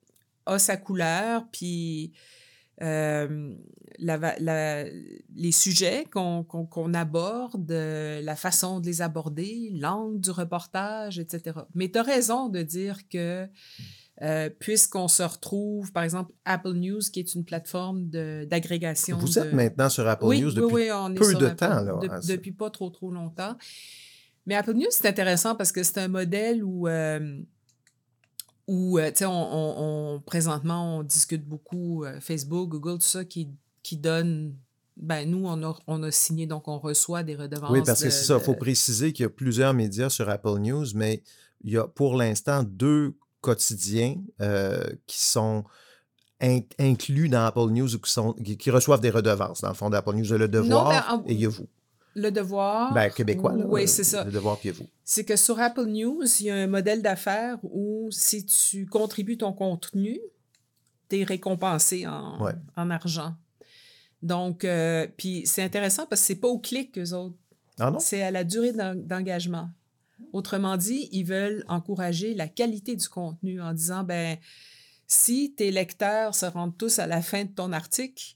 a 0.47 0.59
sa 0.59 0.77
couleur 0.77 1.47
puis 1.53 2.13
euh, 2.83 3.55
la 3.99 4.17
va- 4.17 4.39
la- 4.39 4.85
les 5.37 5.53
sujets 5.53 6.05
qu'on 6.11 6.95
aborde, 6.95 7.71
euh, 7.71 8.21
la 8.23 8.37
façon 8.37 8.81
de 8.81 8.87
les 8.87 9.03
aborder, 9.03 9.71
l'angle 9.75 10.21
du 10.21 10.31
reportage, 10.31 11.19
etc. 11.19 11.61
Mais 11.75 11.91
tu 11.91 11.99
as 11.99 12.03
raison 12.03 12.49
de 12.49 12.63
dire 12.63 13.09
que 13.09 13.47
euh, 14.23 14.51
puisqu'on 14.59 15.09
se 15.09 15.23
retrouve, 15.23 15.93
par 15.93 16.03
exemple, 16.03 16.33
Apple 16.45 16.73
News, 16.75 17.01
qui 17.11 17.21
est 17.21 17.35
une 17.35 17.45
plateforme 17.45 18.11
d'agrégation. 18.11 19.17
Vous 19.17 19.29
de... 19.29 19.39
êtes 19.41 19.53
maintenant 19.55 19.89
sur 19.89 20.07
Apple 20.07 20.27
oui, 20.27 20.43
News 20.43 20.53
depuis 20.53 20.75
oui, 20.75 20.89
on 20.93 21.13
est 21.13 21.15
peu 21.15 21.31
sur 21.31 21.39
de 21.39 21.47
Apple 21.47 21.57
temps, 21.57 21.81
là, 21.81 21.99
de- 22.03 22.09
hein, 22.09 22.21
depuis 22.29 22.53
pas 22.53 22.69
trop, 22.69 22.91
trop 22.91 23.11
longtemps. 23.11 23.57
Mais 24.45 24.57
Apple 24.57 24.75
News, 24.75 24.91
c'est 24.91 25.09
intéressant 25.09 25.55
parce 25.55 25.73
que 25.73 25.83
c'est 25.83 25.99
un 25.99 26.09
modèle 26.09 26.63
où, 26.63 26.87
euh, 26.87 27.41
où 28.73 28.99
euh, 28.99 29.09
tu 29.11 29.17
sais, 29.19 29.27
on, 29.27 29.33
on- 29.33 30.15
on- 30.17 30.21
présentement, 30.21 30.99
on 30.99 31.03
discute 31.03 31.45
beaucoup 31.45 32.05
euh, 32.05 32.21
Facebook, 32.21 32.69
Google, 32.71 32.95
tout 32.99 33.07
ça, 33.07 33.25
qui, 33.25 33.49
qui 33.83 33.97
donne... 33.97 34.55
Ben, 34.97 35.29
nous, 35.31 35.47
on 35.47 35.63
a, 35.63 35.77
on 35.87 36.03
a 36.03 36.11
signé, 36.11 36.47
donc 36.47 36.69
on 36.69 36.79
reçoit 36.79 37.23
des 37.23 37.35
redevances. 37.35 37.71
Oui, 37.71 37.81
parce 37.85 38.03
que 38.03 38.11
c'est 38.11 38.25
ça. 38.25 38.35
Il 38.37 38.41
faut 38.45 38.53
de- 38.53 38.59
préciser 38.59 39.13
qu'il 39.15 39.23
y 39.23 39.27
a 39.27 39.31
plusieurs 39.31 39.73
médias 39.73 40.11
sur 40.11 40.29
Apple 40.29 40.59
News, 40.59 40.85
mais 40.95 41.23
il 41.65 41.73
y 41.73 41.79
a 41.79 41.87
pour 41.89 42.17
l'instant 42.17 42.63
deux 42.65 43.15
quotidiens 43.41 44.17
euh, 44.43 44.85
qui 45.07 45.19
sont 45.21 45.65
in- 46.43 46.61
inclus 46.79 47.29
dans 47.31 47.45
Apple 47.47 47.71
News 47.71 47.95
ou 47.95 47.99
qui, 47.99 48.13
sont, 48.13 48.35
qui, 48.35 48.59
qui 48.59 48.71
reçoivent 48.71 49.01
des 49.01 49.09
redevances. 49.11 49.63
Dans 49.63 49.69
le 49.69 49.75
fond, 49.75 49.89
d'Apple 49.91 50.15
News, 50.15 50.37
le 50.37 50.49
Devoir 50.49 50.89
mais 50.91 51.15
en- 51.15 51.25
et 51.27 51.33
il 51.33 51.41
y 51.41 51.47
a 51.47 51.49
vous. 51.49 51.67
Le 52.15 52.31
devoir. 52.31 52.93
Ben, 52.93 53.09
québécois, 53.11 53.55
là. 53.57 53.65
Oui, 53.67 53.83
euh, 53.83 53.87
c'est 53.87 54.05
ça. 54.05 54.25
Le 54.25 54.33
Devoir 54.33 54.59
puis 54.59 54.71
vous. 54.71 54.87
c'est 55.05 55.25
que 55.25 55.37
sur 55.37 55.61
Apple 55.61 55.87
News, 55.87 56.25
il 56.41 56.47
y 56.47 56.51
a 56.51 56.57
un 56.57 56.67
modèle 56.67 57.03
d'affaires 57.03 57.59
où 57.63 58.09
si 58.11 58.45
tu 58.45 58.87
contribues 58.87 59.37
ton 59.39 59.53
contenu, 59.53 60.19
tu 61.09 61.21
es 61.21 61.25
récompensé 61.25 62.07
en, 62.07 62.43
Ouais. 62.43 62.53
en 62.77 62.91
argent. 62.91 63.35
Donc, 64.23 64.65
euh, 64.65 65.07
puis 65.17 65.43
c'est 65.47 65.63
intéressant 65.63 66.07
parce 66.07 66.21
que 66.21 66.27
c'est 66.27 66.35
pas 66.37 66.49
au 66.49 66.59
clic 66.59 66.99
eux 66.99 67.13
autres, 67.15 67.37
Ah 67.79 67.91
non? 67.91 67.99
c'est 68.01 68.23
à 68.23 68.31
la 68.31 68.45
durée 68.45 68.73
d'en- 68.73 68.95
d'engagement. 68.95 69.71
Autrement 70.33 70.77
dit, 70.77 71.09
ils 71.13 71.25
veulent 71.25 71.65
encourager 71.69 72.35
la 72.35 72.47
qualité 72.49 72.95
du 72.97 73.09
contenu 73.09 73.61
en 73.63 73.73
disant, 73.73 74.05
ben, 74.05 74.37
si 75.07 75.55
tes 75.57 75.71
lecteurs 75.71 76.35
se 76.35 76.45
rendent 76.47 76.77
tous 76.77 76.99
à 76.99 77.07
la 77.07 77.23
fin 77.23 77.45
de 77.45 77.51
ton 77.51 77.73
article, 77.73 78.35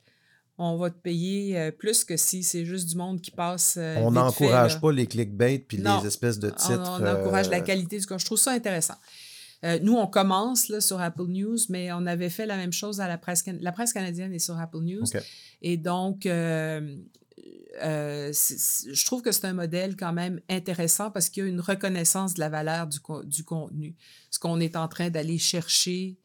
on 0.58 0.76
va 0.76 0.90
te 0.90 0.98
payer 0.98 1.58
euh, 1.58 1.70
plus 1.72 2.04
que 2.04 2.16
si 2.16 2.42
c'est 2.44 2.64
juste 2.64 2.88
du 2.88 2.96
monde 2.96 3.20
qui 3.20 3.30
passe. 3.32 3.74
euh, 3.76 3.96
On 3.98 4.12
n'encourage 4.12 4.80
pas 4.80 4.92
les 4.92 5.06
clickbait 5.06 5.58
puis 5.58 5.78
Non. 5.78 6.00
les 6.00 6.06
espèces 6.06 6.38
de 6.38 6.50
titres. 6.50 6.98
On, 7.00 7.06
encourage 7.06 7.48
la 7.50 7.58
euh, 7.58 7.60
qualité 7.62 7.98
du 7.98 8.06
contenu. 8.06 8.20
Je 8.20 8.24
trouve 8.26 8.38
ça 8.38 8.52
intéressant. 8.52 8.94
Nous, 9.82 9.94
on 9.94 10.06
commence 10.06 10.68
là, 10.68 10.82
sur 10.82 11.00
Apple 11.00 11.24
News, 11.26 11.56
mais 11.70 11.90
on 11.90 12.04
avait 12.04 12.28
fait 12.28 12.44
la 12.44 12.58
même 12.58 12.72
chose 12.72 13.00
à 13.00 13.08
la 13.08 13.16
presse, 13.16 13.42
can- 13.42 13.56
la 13.62 13.72
presse 13.72 13.94
canadienne 13.94 14.34
est 14.34 14.38
sur 14.38 14.58
Apple 14.58 14.80
News. 14.82 15.04
Et 15.62 15.78
donc, 15.78 16.26
euh, 16.26 16.96
je 17.82 19.04
trouve 19.06 19.22
que 19.22 19.32
c'est 19.32 19.46
un 19.46 19.54
modèle 19.54 19.96
quand 19.96 20.12
même 20.12 20.40
intéressant 20.50 21.10
parce 21.10 21.30
qu'il 21.30 21.42
y 21.44 21.46
a 21.46 21.48
une 21.48 21.60
reconnaissance 21.60 22.34
de 22.34 22.40
la 22.40 22.48
valeur 22.50 22.86
du, 22.86 23.00
co- 23.00 23.24
du 23.24 23.42
contenu. 23.42 23.94
Ce 24.30 24.38
qu'on 24.38 24.60
est 24.60 24.76
en 24.76 24.86
train 24.86 25.08
d'aller 25.10 25.38
chercher, 25.38 26.16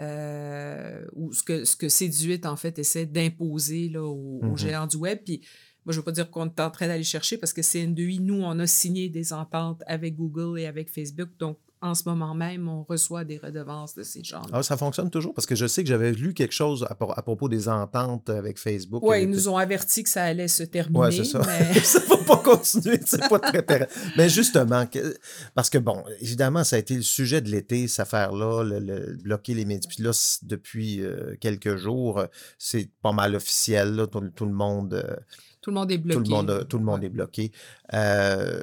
euh, 0.00 1.04
ou 1.12 1.32
ce 1.32 1.42
que, 1.42 1.64
ce 1.64 1.76
que 1.76 1.88
Séduite, 1.88 2.46
en 2.46 2.56
fait, 2.56 2.78
essaie 2.78 3.06
d'imposer 3.06 3.88
là, 3.88 4.02
aux, 4.02 4.40
aux 4.42 4.46
Mhm. 4.46 4.58
géants 4.58 4.86
du 4.86 4.96
web. 4.96 5.18
Puis, 5.24 5.40
moi, 5.84 5.92
je 5.92 5.98
ne 5.98 6.00
veux 6.00 6.04
pas 6.04 6.12
dire 6.12 6.30
qu'on 6.30 6.46
est 6.46 6.60
en 6.60 6.70
train 6.70 6.86
d'aller 6.88 7.04
chercher 7.04 7.36
parce 7.38 7.52
que 7.52 7.60
CN2I, 7.62 8.20
nous, 8.20 8.40
on 8.42 8.58
a 8.58 8.66
signé 8.66 9.08
des 9.08 9.32
ententes 9.32 9.82
avec 9.86 10.16
Google 10.16 10.58
et 10.58 10.66
avec 10.66 10.88
Facebook. 10.90 11.28
Donc, 11.38 11.58
en 11.84 11.94
ce 11.94 12.08
moment 12.08 12.34
même, 12.34 12.66
on 12.68 12.82
reçoit 12.82 13.24
des 13.24 13.36
redevances 13.36 13.94
de 13.94 14.02
ces 14.02 14.24
gens 14.24 14.40
Ah, 14.52 14.62
ça 14.62 14.76
fonctionne 14.76 15.10
toujours 15.10 15.34
parce 15.34 15.46
que 15.46 15.54
je 15.54 15.66
sais 15.66 15.82
que 15.82 15.88
j'avais 15.88 16.12
lu 16.12 16.32
quelque 16.32 16.52
chose 16.54 16.86
à, 16.88 16.94
pro- 16.94 17.12
à 17.14 17.20
propos 17.22 17.48
des 17.48 17.68
ententes 17.68 18.30
avec 18.30 18.58
Facebook. 18.58 19.02
Oui, 19.02 19.18
ils 19.18 19.22
avait 19.24 19.26
nous 19.26 19.48
ont 19.50 19.56
averti 19.58 20.02
que 20.02 20.08
ça 20.08 20.24
allait 20.24 20.48
se 20.48 20.62
terminer. 20.62 20.98
Ouais, 20.98 21.12
c'est 21.12 21.24
ça. 21.24 21.42
mais- 21.46 21.74
ça 21.80 22.00
va 22.08 22.16
pas 22.16 22.38
continuer, 22.38 22.98
c'est 23.04 23.28
pas 23.28 23.38
très. 23.38 23.86
Mais 24.16 24.28
justement, 24.30 24.86
que- 24.86 25.14
parce 25.54 25.68
que 25.68 25.76
bon, 25.78 26.02
évidemment, 26.20 26.64
ça 26.64 26.76
a 26.76 26.78
été 26.78 26.94
le 26.96 27.02
sujet 27.02 27.42
de 27.42 27.50
l'été, 27.50 27.86
cette 27.86 28.00
affaire-là, 28.00 28.62
le, 28.64 28.78
le- 28.78 29.16
bloquer 29.22 29.52
les 29.52 29.66
médias. 29.66 29.88
Puis 29.88 30.02
là, 30.02 30.10
depuis 30.42 31.02
euh, 31.02 31.36
quelques 31.40 31.76
jours, 31.76 32.18
euh, 32.20 32.26
c'est 32.58 32.88
pas 33.02 33.12
mal 33.12 33.34
officiel, 33.36 33.94
là, 33.94 34.06
tout, 34.06 34.20
tout 34.34 34.46
le 34.46 34.52
monde, 34.54 34.94
euh, 34.94 35.16
Tout 35.60 35.70
le 35.70 35.74
monde 35.74 35.92
est 35.92 35.98
bloqué. 35.98 36.16
tout 36.16 36.30
le 36.30 36.34
monde, 36.36 36.66
tout 36.66 36.78
le 36.78 36.84
monde 36.84 37.00
Ouais. 37.00 37.06
est 37.06 37.10
bloqué. 37.10 37.52
Euh, 37.92 38.62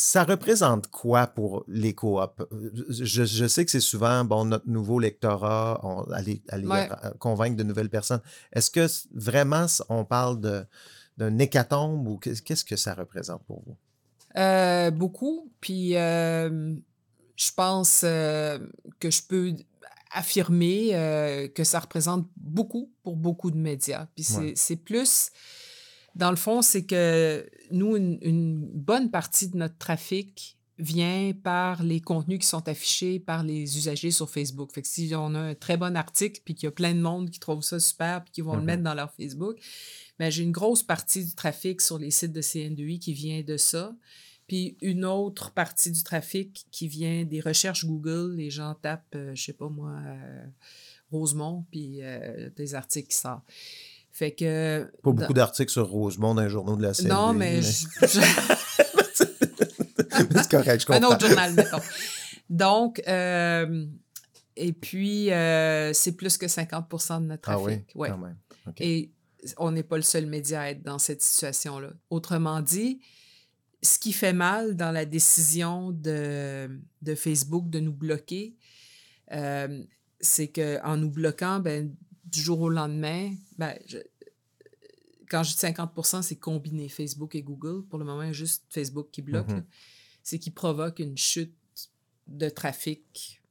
ça 0.00 0.22
représente 0.22 0.86
quoi 0.92 1.26
pour 1.26 1.64
les 1.66 1.92
coops? 1.92 2.32
Je, 2.88 3.24
je 3.24 3.46
sais 3.48 3.64
que 3.64 3.70
c'est 3.72 3.80
souvent, 3.80 4.24
bon, 4.24 4.44
notre 4.44 4.68
nouveau 4.68 5.00
lectorat, 5.00 5.80
on, 5.82 6.02
aller, 6.12 6.40
aller 6.48 6.68
Ouais. 6.68 6.86
ra- 6.86 7.12
convaincre 7.18 7.56
de 7.56 7.64
nouvelles 7.64 7.90
personnes. 7.90 8.20
Est-ce 8.52 8.70
que 8.70 8.86
vraiment 9.12 9.66
on 9.88 10.04
parle 10.04 10.40
d'un 11.16 11.38
hécatombe 11.40 12.06
ou 12.06 12.16
qu'est- 12.16 12.40
qu'est-ce 12.44 12.64
que 12.64 12.76
ça 12.76 12.94
représente 12.94 13.42
pour 13.44 13.60
vous? 13.66 13.76
Euh, 14.36 14.92
beaucoup. 14.92 15.50
Puis, 15.60 15.96
euh, 15.96 16.76
je 17.34 17.50
pense 17.56 18.02
euh, 18.04 18.60
que 19.00 19.10
je 19.10 19.22
peux 19.22 19.52
affirmer 20.12 20.94
euh, 20.94 21.48
que 21.48 21.64
ça 21.64 21.80
représente 21.80 22.28
beaucoup 22.36 22.92
pour 23.02 23.16
beaucoup 23.16 23.50
de 23.50 23.56
médias. 23.58 24.06
Puis, 24.14 24.22
c'est 24.22 24.38
Ouais. 24.38 24.52
c'est 24.54 24.76
plus... 24.76 25.30
Dans 26.14 26.30
le 26.30 26.36
fond, 26.36 26.62
c'est 26.62 26.84
que 26.84 27.48
nous, 27.70 27.96
une, 27.96 28.18
une 28.22 28.66
bonne 28.66 29.10
partie 29.10 29.48
de 29.48 29.56
notre 29.56 29.78
trafic 29.78 30.56
vient 30.80 31.32
par 31.42 31.82
les 31.82 32.00
contenus 32.00 32.38
qui 32.38 32.46
sont 32.46 32.68
affichés 32.68 33.18
par 33.18 33.42
les 33.42 33.76
usagers 33.76 34.12
sur 34.12 34.30
Facebook. 34.30 34.72
Fait 34.72 34.82
que 34.82 34.86
si 34.88 35.12
on 35.14 35.34
a 35.34 35.40
un 35.40 35.54
très 35.54 35.76
bon 35.76 35.96
article 35.96 36.40
puis 36.44 36.54
qu'il 36.54 36.66
y 36.66 36.68
a 36.68 36.72
plein 36.72 36.94
de 36.94 37.00
monde 37.00 37.30
qui 37.30 37.40
trouve 37.40 37.62
ça 37.62 37.80
super 37.80 38.22
puis 38.22 38.30
qui 38.32 38.40
vont 38.42 38.52
le 38.54 38.60
Mhm. 38.60 38.66
mettre 38.66 38.82
dans 38.84 38.94
leur 38.94 39.12
Facebook, 39.12 39.58
ben, 40.20 40.30
j'ai 40.30 40.44
une 40.44 40.52
grosse 40.52 40.84
partie 40.84 41.24
du 41.24 41.34
trafic 41.34 41.80
sur 41.80 41.98
les 41.98 42.12
sites 42.12 42.32
de 42.32 42.40
CN2I 42.40 42.98
qui 43.00 43.12
vient 43.12 43.42
de 43.42 43.56
ça. 43.56 43.92
Puis 44.46 44.76
une 44.80 45.04
autre 45.04 45.50
partie 45.50 45.90
du 45.90 46.02
trafic 46.04 46.64
qui 46.70 46.86
vient 46.88 47.24
des 47.24 47.40
recherches 47.40 47.84
Google. 47.84 48.34
Les 48.36 48.50
gens 48.50 48.74
tapent, 48.80 49.14
euh, 49.16 49.34
je 49.34 49.44
sais 49.46 49.52
pas 49.52 49.68
moi, 49.68 49.90
euh, 50.06 50.46
Rosemont, 51.10 51.66
puis 51.70 51.98
euh, 52.02 52.50
des 52.56 52.74
articles 52.74 53.08
qui 53.08 53.16
sortent. 53.16 53.44
Fait 54.18 54.32
que... 54.32 54.90
Pas 55.04 55.12
beaucoup 55.12 55.32
d'articles 55.32 55.70
sur 55.70 55.86
Rosemont 55.88 56.34
dans 56.34 56.42
les 56.42 56.48
journaux 56.50 56.74
de 56.76 56.82
la 56.82 56.92
CNDI. 56.92 57.06
Non, 57.08 57.32
mais... 57.32 57.62
je- 57.62 57.86
c'est 59.12 60.50
correct, 60.50 60.84
je 60.86 60.92
un 60.92 60.98
comprends. 61.00 61.14
autre 61.14 61.26
journal, 61.26 61.54
mettons. 61.54 61.78
Donc, 62.50 63.00
euh, 63.06 63.86
et 64.56 64.72
puis, 64.72 65.30
euh, 65.32 65.92
c'est 65.92 66.12
plus 66.16 66.36
que 66.36 66.46
50% 66.46 67.20
de 67.20 67.26
notre 67.26 67.48
Ah 67.48 67.54
trafic. 67.54 67.66
oui, 67.68 67.84
Ouais. 67.94 68.08
quand 68.08 68.18
même. 68.18 68.36
Et 68.78 69.12
on 69.56 69.70
n'est 69.70 69.82
pas 69.84 69.96
le 69.96 70.02
seul 70.02 70.26
média 70.26 70.62
à 70.62 70.70
être 70.70 70.82
dans 70.82 70.98
cette 70.98 71.22
situation-là. 71.22 71.90
Autrement 72.10 72.60
dit, 72.60 73.00
ce 73.82 73.98
qui 74.00 74.12
fait 74.12 74.32
mal 74.32 74.74
dans 74.76 74.90
la 74.90 75.04
décision 75.04 75.92
de, 75.92 76.68
de 77.02 77.14
Facebook 77.14 77.70
de 77.70 77.78
nous 77.80 77.92
bloquer, 77.92 78.56
euh, 79.32 79.84
c'est 80.20 80.48
qu'en 80.48 80.96
nous 80.96 81.10
bloquant, 81.10 81.60
ben, 81.60 81.94
du 82.30 82.40
jour 82.40 82.60
au 82.60 82.68
lendemain, 82.68 83.32
ben, 83.56 83.74
je- 83.86 83.98
quand 85.30 85.42
je 85.42 85.50
dis 85.52 85.56
50% 85.58 86.22
c'est 86.22 86.36
combiné 86.36 86.88
Facebook 86.88 87.34
et 87.34 87.42
Google. 87.42 87.84
Pour 87.86 87.98
le 87.98 88.04
moment, 88.04 88.22
il 88.22 88.26
y 88.28 88.30
a 88.30 88.32
juste 88.32 88.64
Facebook 88.70 89.08
qui 89.12 89.22
bloque. 89.22 89.48
Mhm. 89.48 89.64
C'est 90.22 90.38
qui 90.38 90.50
provoque 90.50 90.98
une 91.00 91.16
chute 91.16 91.54
de 92.26 92.48
trafic 92.48 93.42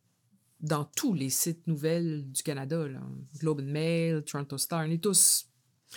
dans 0.60 0.86
tous 0.86 1.14
les 1.14 1.30
sites 1.30 1.66
nouvelles 1.68 2.32
du 2.32 2.42
Canada. 2.44 2.88
Là. 2.88 3.02
Globe 3.40 3.60
and 3.62 3.72
Mail, 3.72 4.24
Toronto 4.24 4.58
Star, 4.58 4.86
on 4.88 4.92
est 4.92 5.04
tous 5.04 5.48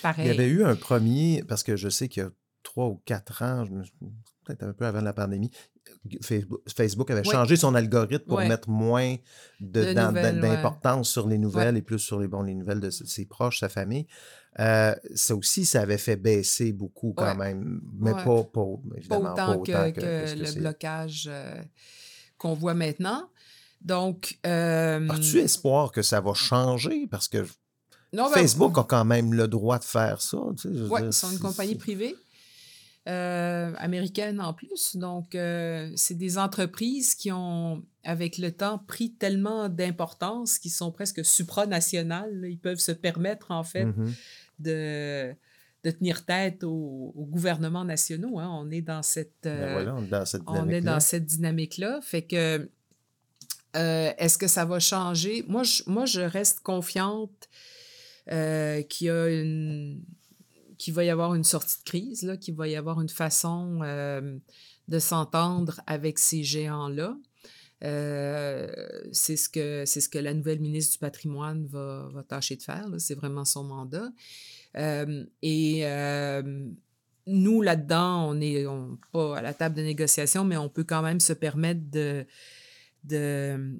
pareils. 0.02 0.26
Il 0.26 0.28
y 0.28 0.38
avait 0.38 0.48
eu 0.48 0.64
un 0.64 0.76
premier, 0.76 1.42
parce 1.44 1.62
que 1.62 1.76
je 1.76 1.88
sais 1.88 2.08
qu'il 2.08 2.22
y 2.22 2.26
a 2.26 2.30
trois 2.62 2.88
ou 2.88 3.00
quatre 3.06 3.42
ans, 3.42 3.66
peut-être 4.44 4.62
un 4.62 4.72
peu 4.74 4.84
avant 4.86 5.00
la 5.00 5.12
pandémie, 5.14 5.50
Facebook, 6.74 7.10
avait 7.10 7.20
Oui. 7.26 7.30
changé 7.32 7.56
son 7.56 7.74
algorithme 7.74 8.24
pour 8.26 8.38
mettre 8.38 8.68
moins 8.70 9.16
d'importance 9.60 11.10
sur 11.10 11.28
les 11.28 11.38
nouvelles 11.38 11.76
et 11.76 11.82
plus 11.82 11.98
sur 11.98 12.18
les, 12.20 12.28
bon, 12.28 12.42
les 12.42 12.54
nouvelles 12.54 12.80
de 12.80 12.90
ses 12.90 13.26
proches, 13.26 13.60
sa 13.60 13.68
famille. 13.68 14.06
Euh, 14.58 14.94
ça 15.14 15.34
aussi, 15.36 15.64
ça 15.64 15.82
avait 15.82 15.98
fait 15.98 16.16
baisser 16.16 16.72
beaucoup 16.72 17.12
quand 17.16 17.26
Ouais. 17.38 17.54
même, 17.54 17.80
mais 17.98 18.12
pas, 18.12 18.24
autant, 18.30 18.82
pas 19.08 19.16
que, 19.16 19.16
autant 19.16 19.62
que, 19.62 19.70
que 19.92 20.00
que 20.00 20.26
ce 20.26 20.34
que 20.34 20.54
le 20.56 20.60
blocage 20.60 21.28
euh, 21.30 21.62
qu'on 22.36 22.54
voit 22.54 22.74
maintenant. 22.74 23.28
Donc, 23.80 24.38
euh, 24.46 25.08
As-tu 25.08 25.38
espoir 25.38 25.92
que 25.92 26.02
ça 26.02 26.20
va 26.20 26.34
changer? 26.34 27.06
Parce 27.06 27.28
que 27.28 27.46
non, 28.12 28.24
ben, 28.24 28.34
Facebook 28.34 28.76
a 28.76 28.82
quand 28.82 29.04
même 29.04 29.32
le 29.32 29.46
droit 29.48 29.78
de 29.78 29.84
faire 29.84 30.20
ça. 30.20 30.38
Tu 30.60 30.62
sais, 30.62 30.80
Oui, 30.90 31.00
ils 31.06 31.12
sont 31.12 31.30
une 31.30 31.38
compagnie 31.38 31.76
privée, 31.76 32.16
euh, 33.08 33.72
américaine 33.78 34.40
en 34.40 34.52
plus. 34.52 34.96
Donc, 34.96 35.34
euh, 35.34 35.90
c'est 35.96 36.14
des 36.16 36.36
entreprises 36.38 37.14
qui 37.14 37.32
ont, 37.32 37.82
avec 38.04 38.36
le 38.38 38.52
temps, 38.52 38.78
pris 38.78 39.12
tellement 39.12 39.68
d'importance 39.68 40.58
qu'ils 40.58 40.70
sont 40.70 40.92
presque 40.92 41.24
supranationales. 41.24 42.40
là. 42.40 42.48
Ils 42.48 42.58
peuvent 42.58 42.78
se 42.78 42.92
permettre, 42.92 43.50
en 43.50 43.64
fait, 43.64 43.84
Mhm. 43.86 44.12
de, 44.58 45.32
de 45.84 45.90
tenir 45.90 46.26
tête 46.26 46.62
aux, 46.62 47.12
aux 47.16 47.24
gouvernements 47.24 47.84
nationaux. 47.86 48.38
hein. 48.38 48.48
On 48.52 48.70
est 48.70 48.82
dans 48.82 49.02
cette... 49.02 49.32
Ben 49.44 49.50
euh, 49.50 49.72
voilà, 49.72 49.94
on 49.96 50.04
est 50.04 50.08
dans 50.08 50.26
cette 50.26 50.42
est 50.42 50.44
dynamique-là. 50.52 50.92
dans 50.92 51.00
cette 51.00 51.24
dynamique-là. 51.24 52.00
Fait 52.02 52.22
que, 52.22 52.68
est-ce 53.72 54.36
que 54.36 54.46
ça 54.48 54.64
va 54.66 54.78
changer? 54.78 55.44
Moi, 55.48 55.62
je, 55.62 55.82
moi, 55.86 56.04
je 56.04 56.20
reste 56.20 56.60
confiante 56.60 57.48
qu'il 58.26 59.06
y 59.06 59.10
a 59.10 59.28
une 59.28 60.02
qu'il 60.80 60.94
va 60.94 61.04
y 61.04 61.10
avoir 61.10 61.34
une 61.34 61.44
sortie 61.44 61.78
de 61.78 61.84
crise, 61.84 62.38
qu'il 62.40 62.54
va 62.54 62.66
y 62.66 62.74
avoir 62.74 63.02
une 63.02 63.10
façon 63.10 63.80
euh, 63.82 64.38
de 64.88 64.98
s'entendre 64.98 65.82
avec 65.86 66.18
ces 66.18 66.42
géants-là. 66.42 67.18
Euh, 67.84 68.66
c'est 69.12 69.36
ce 69.36 69.50
que 69.50 69.84
c'est 69.86 70.00
ce 70.00 70.08
que 70.08 70.18
la 70.18 70.32
nouvelle 70.32 70.60
ministre 70.60 70.92
du 70.92 70.98
patrimoine 70.98 71.66
va, 71.66 72.08
va 72.14 72.22
tâcher 72.22 72.56
de 72.56 72.62
faire. 72.62 72.86
C'est 72.96 73.14
vraiment 73.14 73.44
son 73.44 73.64
mandat. 73.64 74.08
Euh, 74.78 75.26
et 75.42 75.84
nous, 77.26 77.60
là-dedans, 77.60 78.30
on 78.30 78.34
n'est 78.34 78.64
pas 79.12 79.36
à 79.36 79.42
la 79.42 79.52
table 79.52 79.76
de 79.76 79.82
négociation, 79.82 80.44
mais 80.44 80.56
on 80.56 80.70
peut 80.70 80.84
quand 80.84 81.02
même 81.02 81.20
se 81.20 81.34
permettre 81.34 81.82
de, 81.90 82.26
de, 83.04 83.76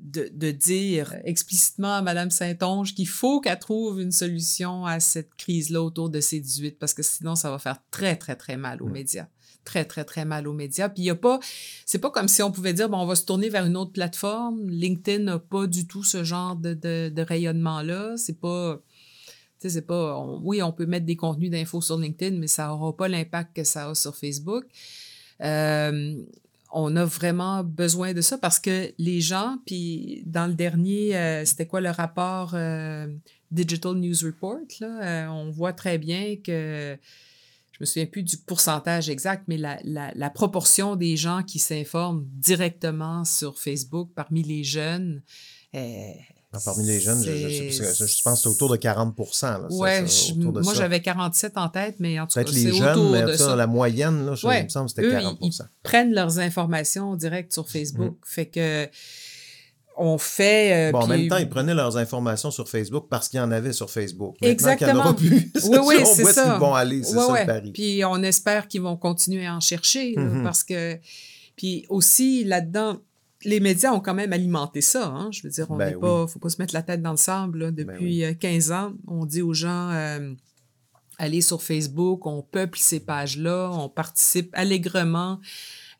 de, 0.00 0.28
de 0.32 0.50
dire 0.50 1.14
explicitement 1.24 1.94
à 1.96 2.02
Mme 2.02 2.30
Saint-Onge 2.30 2.94
qu'il 2.94 3.08
faut 3.08 3.40
qu'elle 3.40 3.58
trouve 3.58 4.00
une 4.00 4.12
solution 4.12 4.84
à 4.84 4.98
cette 5.00 5.34
crise-là 5.36 5.82
autour 5.82 6.10
de 6.10 6.20
ces 6.20 6.40
18, 6.40 6.78
parce 6.78 6.92
que 6.94 7.02
sinon, 7.02 7.36
ça 7.36 7.50
va 7.50 7.58
faire 7.58 7.78
très, 7.90 8.16
très, 8.16 8.36
très 8.36 8.56
mal 8.56 8.82
aux 8.82 8.88
Mm. 8.88 8.92
médias. 8.92 9.26
Très, 9.64 9.84
très, 9.84 10.04
très 10.04 10.24
mal 10.24 10.46
aux 10.46 10.52
médias. 10.52 10.88
Puis 10.88 11.02
il 11.02 11.06
n'y 11.06 11.10
a 11.10 11.16
pas, 11.16 11.40
c'est 11.84 11.98
pas 11.98 12.10
comme 12.10 12.28
si 12.28 12.40
on 12.42 12.52
pouvait 12.52 12.72
dire, 12.72 12.88
bon, 12.88 12.98
on 12.98 13.06
va 13.06 13.16
se 13.16 13.24
tourner 13.24 13.48
vers 13.48 13.66
une 13.66 13.76
autre 13.76 13.90
plateforme. 13.92 14.68
LinkedIn 14.68 15.24
n'a 15.24 15.38
pas 15.40 15.66
du 15.66 15.86
tout 15.88 16.04
ce 16.04 16.22
genre 16.22 16.54
de, 16.56 16.74
de, 16.74 17.08
de 17.12 17.22
rayonnement-là. 17.22 18.16
C'est 18.16 18.38
pas, 18.40 18.80
tu 19.26 19.32
sais, 19.58 19.70
c'est 19.70 19.82
pas, 19.82 20.18
on- 20.18 20.40
oui, 20.44 20.62
on 20.62 20.70
peut 20.72 20.86
mettre 20.86 21.06
des 21.06 21.16
contenus 21.16 21.50
d'infos 21.50 21.80
sur 21.80 21.98
LinkedIn, 21.98 22.36
mais 22.38 22.46
ça 22.46 22.68
n'aura 22.68 22.96
pas 22.96 23.08
l'impact 23.08 23.56
que 23.56 23.64
ça 23.64 23.90
a 23.90 23.94
sur 23.96 24.14
Facebook. 24.16 24.64
Euh, 25.42 26.14
on 26.78 26.94
a 26.94 27.06
vraiment 27.06 27.64
besoin 27.64 28.12
de 28.12 28.20
ça 28.20 28.36
parce 28.36 28.60
que 28.60 28.92
les 28.98 29.22
gens, 29.22 29.56
puis 29.64 30.22
dans 30.26 30.46
le 30.46 30.52
dernier, 30.52 31.16
euh, 31.16 31.44
c'était 31.46 31.66
quoi 31.66 31.80
le 31.80 31.88
rapport 31.88 32.50
euh, 32.52 33.06
Digital 33.50 33.94
News 33.94 34.16
Report, 34.22 34.58
là, 34.80 35.00
euh, 35.02 35.26
on 35.28 35.50
voit 35.50 35.72
très 35.72 35.96
bien 35.96 36.36
que, 36.36 36.98
je 37.72 37.78
me 37.80 37.86
souviens 37.86 38.04
plus 38.04 38.22
du 38.22 38.36
pourcentage 38.36 39.08
exact, 39.08 39.44
mais 39.48 39.56
la, 39.56 39.78
la, 39.84 40.12
la 40.14 40.28
proportion 40.28 40.96
des 40.96 41.16
gens 41.16 41.42
qui 41.42 41.58
s'informent 41.58 42.26
directement 42.34 43.24
sur 43.24 43.58
Facebook 43.58 44.10
parmi 44.14 44.42
les 44.42 44.62
jeunes. 44.62 45.22
Parmi 46.64 46.84
les 46.86 47.00
jeunes, 47.00 47.22
je, 47.22 48.22
pense 48.22 48.38
que 48.38 48.42
c'est 48.42 48.48
autour 48.48 48.70
de 48.70 48.76
40 48.76 49.14
là, 49.18 49.24
ça, 49.32 49.60
Ouais, 49.70 50.06
ça, 50.06 50.26
je- 50.28 50.32
autour 50.38 50.52
de 50.52 50.60
moi 50.62 50.74
j'avais 50.74 51.00
47 51.00 51.56
en 51.56 51.68
tête, 51.68 51.96
mais 51.98 52.18
en 52.20 52.26
tout 52.26 52.38
cas, 52.38 52.46
c'est 52.46 52.52
les 52.54 52.72
jeunes, 52.72 52.98
autour 52.98 53.10
mais 53.10 53.22
de 53.22 53.32
ça, 53.36 53.44
ça. 53.46 53.56
la 53.56 53.66
moyenne, 53.66 54.26
là, 54.26 54.34
je, 54.34 54.46
Ouais. 54.46 54.60
il 54.60 54.64
me 54.64 54.68
semble 54.68 54.86
que 54.86 54.94
c'était 54.96 55.06
Eux, 55.08 55.12
40 55.12 55.38
ils, 55.40 55.46
ils 55.52 55.58
prennent 55.82 56.12
leurs 56.12 56.38
informations 56.38 57.14
direct 57.16 57.52
sur 57.52 57.68
Facebook. 57.68 58.16
Fait 58.24 58.46
que 58.46 58.88
on 59.98 60.18
fait. 60.18 60.88
euh, 60.88 60.92
Bon, 60.92 61.00
en 61.00 61.06
même 61.06 61.26
temps, 61.28 61.38
ils 61.38 61.48
prenaient 61.48 61.72
leurs 61.74 61.96
informations 61.96 62.50
sur 62.50 62.68
Facebook 62.68 63.06
parce 63.08 63.28
qu'il 63.28 63.38
y 63.38 63.40
en 63.40 63.50
avait 63.50 63.72
sur 63.72 63.90
Facebook. 63.90 64.36
Maintenant 64.42 64.76
qu'il 64.76 64.86
n'y 64.86 64.92
en 64.92 64.96
Exactement. 64.96 65.00
aura 65.04 65.16
plus, 65.16 65.50
Oui, 65.70 65.78
oui, 65.86 65.94
c'est 66.04 66.24
ça. 66.24 66.58
vont 66.58 66.74
aller. 66.74 67.02
C'est 67.02 67.16
Ouais, 67.16 67.26
ça 67.26 67.40
le 67.40 67.46
pari. 67.46 67.70
Puis 67.72 68.04
on 68.04 68.22
espère 68.22 68.68
qu'ils 68.68 68.82
vont 68.82 68.96
continuer 68.98 69.46
à 69.46 69.54
en 69.56 69.60
chercher 69.60 70.12
là, 70.14 70.22
Mhm. 70.22 70.42
parce 70.42 70.64
que. 70.64 70.98
Puis 71.56 71.86
aussi, 71.88 72.44
là-dedans, 72.44 72.98
les 73.44 73.60
médias 73.60 73.92
ont 73.92 74.00
quand 74.00 74.14
même 74.14 74.32
alimenté 74.32 74.80
ça. 74.80 75.06
Hein? 75.08 75.30
Je 75.32 75.42
veux 75.42 75.50
dire, 75.50 75.70
on 75.70 75.76
Ben 75.76 75.90
n'est 75.90 75.94
oui. 75.94 76.00
pas. 76.00 76.26
faut 76.26 76.38
pas 76.38 76.48
se 76.48 76.60
mettre 76.60 76.74
la 76.74 76.82
tête 76.82 77.02
dans 77.02 77.10
le 77.12 77.16
sable. 77.16 77.58
là. 77.58 77.70
Depuis 77.70 78.24
euh, 78.24 78.34
15 78.34 78.72
ans, 78.72 78.92
on 79.06 79.26
dit 79.26 79.42
aux 79.42 79.52
gens. 79.54 79.90
euh, 79.90 80.32
Allez 81.18 81.40
sur 81.40 81.62
Facebook, 81.62 82.26
on 82.26 82.42
peuple 82.42 82.78
ces 82.78 83.00
pages-là, 83.00 83.70
on 83.72 83.88
participe 83.88 84.50
allègrement 84.52 85.40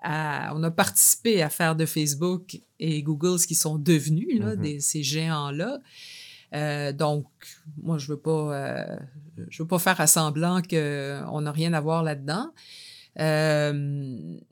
à- 0.03 0.53
on 0.55 0.63
a 0.63 0.71
participé 0.71 1.41
à 1.43 1.49
faire 1.49 1.75
de 1.75 1.87
Facebook 1.87 2.61
et 2.79 3.03
Google 3.03 3.39
ce 3.39 3.47
qu'ils 3.47 3.57
sont 3.57 3.79
devenus, 3.79 4.39
là, 4.39 4.55
Mhm. 4.57 4.61
des, 4.63 4.81
ces 4.81 5.03
géants-là. 5.03 5.81
Euh, 6.55 6.93
donc, 6.93 7.27
moi, 7.83 7.97
je 7.97 8.09
veux 8.09 8.19
pas, 8.19 8.31
euh, 8.55 8.97
je 9.49 9.63
veux 9.63 9.67
pas 9.67 9.79
faire 9.79 9.99
à 10.03 10.07
semblant 10.07 10.61
qu'on 10.61 11.41
n'a 11.41 11.51
rien 11.53 11.73
à 11.73 11.81
voir 11.81 12.03
là-dedans. 12.03 12.51
Euh, 13.19 13.73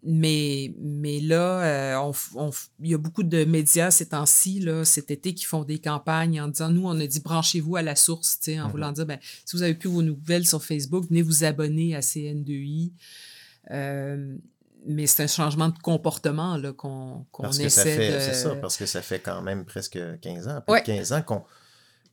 mais, 0.02 0.74
mais 0.80 1.20
là, 1.20 1.60
euh, 1.62 1.96
on 1.98 2.12
on 2.46 2.50
il 2.80 2.90
y 2.90 2.94
a 2.94 2.98
beaucoup 2.98 3.22
de 3.22 3.44
médias 3.44 3.90
ces 3.90 4.08
temps-ci, 4.08 4.66
cet 4.84 5.10
été, 5.10 5.34
qui 5.34 5.44
font 5.44 5.64
des 5.64 5.78
campagnes 5.78 6.40
en 6.40 6.48
disant, 6.48 6.70
nous, 6.70 6.86
on 6.86 6.98
a 6.98 7.06
dit 7.06 7.20
branchez-vous 7.20 7.76
à 7.76 7.82
la 7.82 7.94
source, 7.96 8.38
en 8.48 8.64
Mhm. 8.66 8.70
voulant 8.70 8.92
dire, 8.92 9.04
ben, 9.06 9.18
si 9.44 9.56
vous 9.56 9.62
avez 9.62 9.74
plus 9.74 9.90
vos 9.90 10.02
nouvelles 10.02 10.46
sur 10.46 10.62
Facebook, 10.64 11.06
venez 11.08 11.22
vous 11.22 11.44
abonner 11.44 11.94
à 11.94 12.00
CN2I. 12.00 12.92
Euh, 13.70 14.36
mais 14.86 15.06
c'est 15.06 15.22
un 15.22 15.26
changement 15.26 15.68
de 15.70 15.78
comportement 15.78 16.60
qu'on 16.76 17.26
ça 17.52 17.62
essaie 17.62 17.96
fait, 17.96 18.12
de... 18.14 18.18
c'est 18.20 18.34
ça, 18.34 18.54
parce 18.56 18.76
que 18.76 18.84
ça 18.86 19.00
fait 19.02 19.18
quand 19.20 19.40
même 19.42 19.64
presque 19.64 19.98
15 20.20 20.48
ans, 20.48 20.60
plus 20.66 20.72
Ouais. 20.74 20.80
de 20.80 20.86
15 20.86 21.12
ans 21.12 21.22
qu'on 21.22 21.42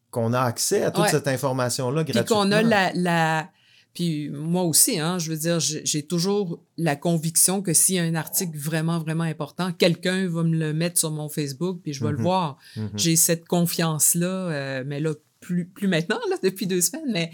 qu'on 0.09 0.33
a 0.33 0.41
accès 0.41 0.83
à 0.83 0.91
toute 0.91 1.05
Ouais. 1.05 1.09
cette 1.09 1.29
information-là 1.29 2.03
Puis 2.03 2.11
gratuitement. 2.11 2.43
qu'on 2.43 2.51
a 2.51 2.61
la, 2.61 2.91
la... 2.93 3.49
Puis 3.93 4.29
moi 4.29 4.63
aussi, 4.63 4.99
hein, 4.99 5.19
je 5.19 5.29
veux 5.31 5.37
dire, 5.37 5.59
j'ai 5.59 6.03
toujours 6.03 6.63
la 6.77 6.95
conviction 6.95 7.61
que 7.61 7.73
s'il 7.73 7.95
y 7.95 7.99
a 7.99 8.03
un 8.03 8.15
article 8.15 8.57
vraiment, 8.57 8.99
vraiment 8.99 9.25
important, 9.25 9.71
quelqu'un 9.73 10.27
va 10.27 10.43
me 10.43 10.55
le 10.57 10.73
mettre 10.73 10.97
sur 10.97 11.11
mon 11.11 11.27
Facebook, 11.27 11.81
puis 11.83 11.91
je 11.93 12.03
vais 12.03 12.11
le 12.11 12.17
Mhm. 12.17 12.23
voir. 12.23 12.57
Mhm. 12.77 12.89
J'ai 12.95 13.15
cette 13.17 13.45
confiance-là, 13.47 14.27
euh, 14.27 14.83
mais 14.85 14.99
là, 15.01 15.13
plus, 15.41 15.65
plus 15.65 15.87
maintenant, 15.89 16.19
là, 16.29 16.37
depuis 16.43 16.67
deux 16.67 16.79
semaines. 16.81 17.11
Mais, 17.11 17.31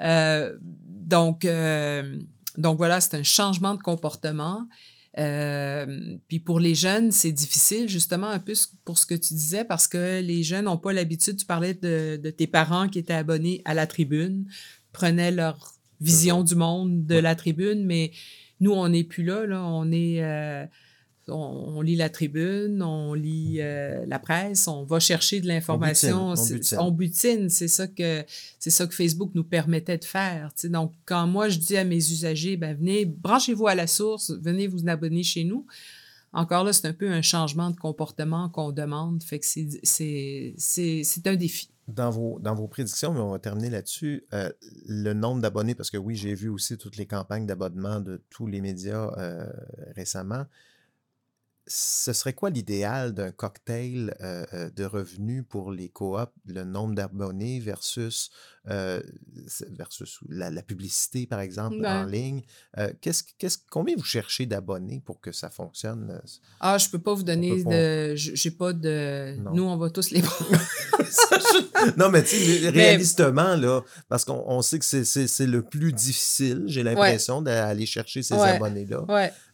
euh, 0.00 0.56
donc, 0.62 1.44
euh, 1.44 2.16
donc 2.56 2.76
voilà, 2.76 3.00
c'est 3.00 3.16
un 3.16 3.22
changement 3.24 3.74
de 3.74 3.82
comportement. 3.82 4.68
Euh, 5.18 6.16
puis 6.28 6.38
pour 6.38 6.60
les 6.60 6.74
jeunes, 6.76 7.10
c'est 7.10 7.32
difficile, 7.32 7.88
justement, 7.88 8.28
un 8.28 8.38
peu 8.38 8.52
pour 8.84 8.98
ce 8.98 9.06
que 9.06 9.14
tu 9.16 9.34
disais, 9.34 9.64
parce 9.64 9.88
que 9.88 10.20
les 10.20 10.42
jeunes 10.44 10.66
n'ont 10.66 10.76
pas 10.78 10.92
l'habitude, 10.92 11.36
tu 11.36 11.44
parlais 11.46 11.74
de, 11.74 12.20
de 12.22 12.30
tes 12.30 12.46
parents 12.46 12.88
qui 12.88 13.00
étaient 13.00 13.14
abonnés 13.14 13.62
à 13.64 13.74
la 13.74 13.86
tribune, 13.88 14.46
prenaient 14.92 15.32
leur 15.32 15.72
vision 16.00 16.42
du 16.44 16.54
monde 16.54 17.06
de 17.06 17.16
Ouais. 17.16 17.20
la 17.22 17.34
tribune, 17.34 17.84
mais 17.84 18.12
nous, 18.60 18.72
on 18.72 18.88
n'est 18.88 19.04
plus 19.04 19.24
là, 19.24 19.46
là, 19.46 19.64
on 19.64 19.90
est... 19.92 20.22
euh, 20.22 20.64
on, 21.30 21.74
on 21.76 21.80
lit 21.82 21.94
la 21.96 22.08
tribune, 22.08 22.82
on 22.82 23.12
lit 23.12 23.58
euh, 23.60 24.02
la 24.06 24.18
presse, 24.18 24.66
on 24.66 24.84
va 24.84 24.98
chercher 24.98 25.40
de 25.42 25.46
l'information, 25.46 26.28
On 26.28 26.32
butine, 26.32 26.78
on 26.78 26.86
c'est- 26.86 26.96
butine. 26.96 27.48
ça 27.68 27.86
que 27.86 28.24
c'est 28.58 28.70
ça 28.70 28.86
que 28.86 28.94
Facebook 28.94 29.32
nous 29.34 29.44
permettait 29.44 29.98
de 29.98 30.06
faire. 30.06 30.50
Donc 30.64 30.94
quand 31.04 31.26
moi 31.26 31.50
je 31.50 31.58
dis 31.58 31.76
à 31.76 31.84
mes 31.84 31.96
usagers, 31.98 32.56
ben 32.56 32.74
venez, 32.74 33.04
branchez-vous 33.04 33.66
à 33.66 33.74
la 33.74 33.86
source, 33.86 34.30
venez 34.40 34.66
vous 34.68 34.88
abonner 34.88 35.22
chez 35.22 35.44
nous. 35.44 35.66
Encore 36.32 36.64
là, 36.64 36.72
c'est 36.72 36.86
un 36.86 36.94
peu 36.94 37.10
un 37.10 37.20
changement 37.22 37.70
de 37.70 37.76
comportement 37.76 38.48
qu'on 38.48 38.72
demande, 38.72 39.22
fait 39.22 39.38
que 39.38 39.46
c'est 39.46 39.68
c'est 39.82 40.54
c'est 40.56 41.02
c'est 41.04 41.26
un 41.26 41.36
défi. 41.36 41.68
Dans 41.88 42.10
vos, 42.10 42.68
prédictions, 42.68 43.14
mais 43.14 43.20
on 43.20 43.30
va 43.30 43.38
terminer 43.38 43.70
là-dessus, 43.70 44.26
euh, 44.34 44.52
le 44.86 45.14
nombre 45.14 45.40
d'abonnés, 45.40 45.74
parce 45.74 45.90
que 45.90 45.96
oui, 45.96 46.16
j'ai 46.16 46.34
vu 46.34 46.50
aussi 46.50 46.76
toutes 46.76 46.98
les 46.98 47.06
campagnes 47.06 47.46
d'abonnement 47.46 48.00
de 48.00 48.22
tous 48.28 48.46
les 48.46 48.60
médias 48.60 49.10
euh, 49.16 49.50
récemment. 49.96 50.44
ce 51.66 52.12
serait 52.12 52.34
quoi 52.34 52.50
l'idéal 52.50 53.14
d'un 53.14 53.32
cocktail 53.32 54.14
euh, 54.20 54.68
de 54.70 54.84
revenus 54.84 55.44
pour 55.48 55.72
les 55.72 55.88
coops, 55.88 56.30
le 56.44 56.64
nombre 56.64 56.94
d'abonnés 56.94 57.58
versus, 57.58 58.30
euh, 58.70 59.00
versus 59.70 60.18
la, 60.28 60.50
la 60.50 60.62
publicité, 60.62 61.26
par 61.26 61.40
exemple, 61.40 61.84
en 61.86 62.04
ligne? 62.04 62.42
Euh, 62.78 62.92
qu'est-ce, 63.00 63.22
qu'est-ce, 63.38 63.58
combien 63.70 63.96
vous 63.96 64.04
cherchez 64.04 64.46
d'abonnés 64.46 65.02
pour 65.04 65.20
que 65.20 65.32
ça 65.32 65.50
fonctionne? 65.50 66.10
euh, 66.10 66.18
ah, 66.60 66.78
je 66.78 66.88
peux 66.90 66.98
pas 66.98 67.14
vous 67.14 67.22
donner 67.22 67.62
de. 67.64 68.14
J'ai 68.14 68.50
pas 68.50 68.72
de. 68.72 69.36
Non. 69.40 69.54
Nous, 69.54 69.62
on 69.64 69.76
va 69.76 69.90
tous 69.90 70.10
les 70.10 70.22
non, 71.96 72.10
mais 72.10 72.22
tu 72.22 72.36
sais, 72.36 72.68
réalistement, 72.70 73.56
là, 73.56 73.82
parce 74.08 74.24
qu'on 74.24 74.42
on 74.46 74.62
sait 74.62 74.78
que 74.78 74.84
c'est, 74.84 75.04
c'est- 75.04 75.26
c'est 75.26 75.46
le 75.46 75.62
plus 75.62 75.92
difficile, 75.92 76.64
j'ai 76.66 76.82
l'impression, 76.82 77.42
d'aller 77.42 77.86
chercher 77.86 78.22
ces 78.22 78.34
Ouais. 78.34 78.50
abonnés-là. 78.50 79.04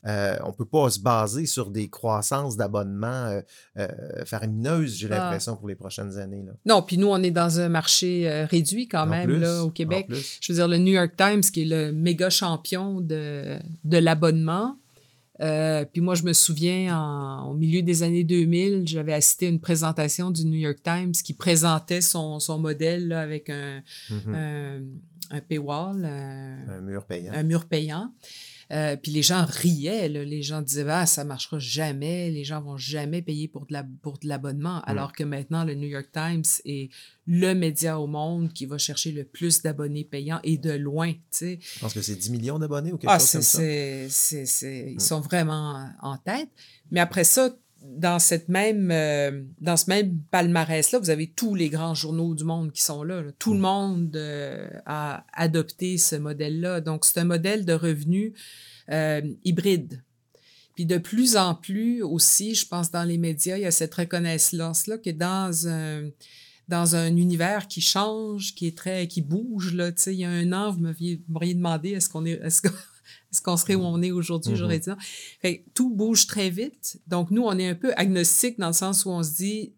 Euh, 0.06 0.36
on 0.44 0.52
peut 0.52 0.66
pas 0.66 0.90
se 0.90 0.98
baser 1.00 1.46
sur 1.46 1.70
des 1.70 1.88
croissances 1.88 2.56
d'abonnements 2.58 3.26
euh, 3.26 3.40
euh, 3.78 3.88
faramineuses, 4.26 4.96
j'ai 4.96 5.06
Ah. 5.10 5.16
l'impression, 5.18 5.56
pour 5.56 5.66
les 5.68 5.74
prochaines 5.76 6.18
années. 6.18 6.42
Là. 6.46 6.52
Non, 6.66 6.82
puis 6.82 6.98
nous, 6.98 7.06
on 7.08 7.22
est 7.22 7.30
dans 7.30 7.58
un 7.60 7.68
marché 7.70 8.44
réduit 8.50 8.86
quand 8.88 9.03
En 9.04 9.10
même, 9.10 9.26
plus, 9.28 9.38
là, 9.38 9.64
au 9.64 9.70
Québec. 9.70 10.06
Je 10.40 10.52
veux 10.52 10.56
dire, 10.58 10.68
le 10.68 10.78
New 10.78 10.92
York 10.92 11.12
Times, 11.16 11.40
qui 11.40 11.62
est 11.62 11.64
le 11.66 11.92
méga 11.92 12.30
champion 12.30 13.00
de, 13.00 13.58
de 13.84 13.98
l'abonnement. 13.98 14.76
Euh, 15.40 15.84
puis 15.92 16.00
moi, 16.00 16.14
je 16.14 16.22
me 16.22 16.32
souviens, 16.32 16.96
en- 16.96 17.50
au 17.50 17.54
milieu 17.54 17.82
des 17.82 18.02
années 18.04 18.22
2000, 18.22 18.82
j'avais 18.86 19.12
assisté 19.14 19.46
à 19.46 19.48
une 19.48 19.58
présentation 19.60 20.30
du 20.30 20.44
New 20.46 20.58
York 20.58 20.78
Times 20.84 21.10
qui 21.12 21.32
présentait 21.34 22.00
son, 22.00 22.38
son 22.38 22.58
modèle 22.58 23.08
là, 23.08 23.20
avec 23.20 23.50
un, 23.50 23.82
Mhm. 24.10 24.34
un, 24.34 24.80
un 25.30 25.40
paywall, 25.40 26.04
un, 26.04 26.76
Un 26.76 26.80
mur 26.82 27.04
payant. 27.04 27.32
un 27.34 27.42
mur 27.42 27.64
payant. 27.66 28.12
Euh, 28.72 28.96
puis 28.96 29.12
les 29.12 29.22
gens 29.22 29.44
riaient, 29.46 30.08
là. 30.08 30.24
les 30.24 30.42
gens 30.42 30.62
disaient 30.62 30.84
ah, 30.88 31.06
ça 31.06 31.24
marchera 31.24 31.58
jamais, 31.58 32.30
les 32.30 32.44
gens 32.44 32.62
vont 32.62 32.76
jamais 32.78 33.20
payer 33.22 33.46
pour 33.48 33.66
de 33.66 33.72
la- 33.74 33.86
pour 34.02 34.18
de 34.18 34.26
l'abonnement, 34.26 34.80
alors 34.82 35.12
que 35.12 35.22
maintenant 35.24 35.64
le 35.64 35.74
New 35.74 35.88
York 35.88 36.08
Times 36.12 36.42
est 36.64 36.88
le 37.26 37.54
média 37.54 37.98
au 38.00 38.06
monde 38.06 38.52
qui 38.52 38.66
va 38.66 38.78
chercher 38.78 39.12
le 39.12 39.24
plus 39.24 39.62
d'abonnés 39.62 40.04
payants 40.04 40.40
et 40.44 40.56
de 40.58 40.72
loin, 40.72 41.12
tu 41.12 41.18
sais. 41.30 41.58
Je 41.74 41.80
pense 41.80 41.92
que 41.94 42.02
c'est 42.02 42.16
10 42.16 42.30
millions 42.30 42.58
d'abonnés 42.58 42.92
ou 42.92 42.98
quelque 42.98 43.10
Ah, 43.12 43.18
chose 43.18 43.32
comme 43.32 43.42
ça. 43.42 43.58
c'est, 43.58 44.06
c'est, 44.10 44.46
c'est- 44.46 44.92
ils 44.94 45.00
sont 45.00 45.20
vraiment 45.20 45.88
en 46.02 46.16
tête. 46.18 46.48
Mais 46.90 47.00
après 47.00 47.24
ça, 47.24 47.50
dans, 47.84 48.18
cette 48.18 48.48
même, 48.48 48.90
euh, 48.90 49.42
dans 49.60 49.76
ce 49.76 49.88
même 49.88 50.18
palmarès-là, 50.30 50.98
vous 50.98 51.10
avez 51.10 51.26
tous 51.26 51.54
les 51.54 51.68
grands 51.68 51.94
journaux 51.94 52.34
du 52.34 52.44
monde 52.44 52.72
qui 52.72 52.82
sont 52.82 53.02
là. 53.02 53.22
là. 53.22 53.30
Tout 53.38 53.52
le 53.52 53.60
monde 53.60 54.16
euh, 54.16 54.68
a 54.86 55.24
adopté 55.32 55.98
ce 55.98 56.16
modèle-là. 56.16 56.80
Donc, 56.80 57.04
c'est 57.04 57.20
un 57.20 57.24
modèle 57.24 57.64
de 57.64 57.74
revenu 57.74 58.32
euh, 58.90 59.20
hybride. 59.44 60.02
Puis 60.74 60.86
de 60.86 60.98
plus 60.98 61.36
en 61.36 61.54
plus 61.54 62.02
aussi, 62.02 62.54
je 62.54 62.66
pense, 62.66 62.90
dans 62.90 63.04
les 63.04 63.18
médias, 63.18 63.56
il 63.56 63.62
y 63.62 63.66
a 63.66 63.70
cette 63.70 63.94
reconnaissance-là 63.94 64.98
que 64.98 65.10
dans 65.10 65.68
un, 65.68 66.08
dans 66.68 66.96
un 66.96 67.14
univers 67.16 67.68
qui 67.68 67.80
change, 67.80 68.54
qui 68.54 68.66
est 68.66 68.76
très, 68.76 69.06
qui 69.06 69.20
bouge, 69.20 69.74
là, 69.74 69.92
tu 69.92 70.02
sais, 70.02 70.14
il 70.14 70.20
y 70.20 70.24
a 70.24 70.30
un 70.30 70.52
an, 70.52 70.72
vous 70.72 70.80
m'aviez, 70.80 71.16
vous 71.16 71.34
m'auriez 71.34 71.54
demandé 71.54 71.90
est-ce 71.90 72.08
qu'on 72.08 72.24
est, 72.24 72.40
est-ce 72.42 72.62
qu'on, 72.62 72.74
est-ce 73.32 73.42
qu'on 73.42 73.56
serait 73.56 73.74
où 73.74 73.82
on 73.82 74.00
est 74.02 74.10
aujourd'hui? 74.12 74.52
Mhm. 74.52 74.58
J'aurais 74.58 74.78
dit 74.78 74.88
non. 74.90 74.96
Fait 75.40 75.58
que 75.58 75.70
tout 75.74 75.90
bouge 75.90 76.26
très 76.26 76.50
vite. 76.50 77.00
Donc, 77.06 77.30
nous, 77.30 77.42
on 77.42 77.58
est 77.58 77.68
un 77.68 77.74
peu 77.74 77.92
agnostique 77.96 78.58
dans 78.58 78.68
le 78.68 78.72
sens 78.72 79.04
où 79.04 79.10
on 79.10 79.22
se 79.22 79.34
dit 79.34 79.72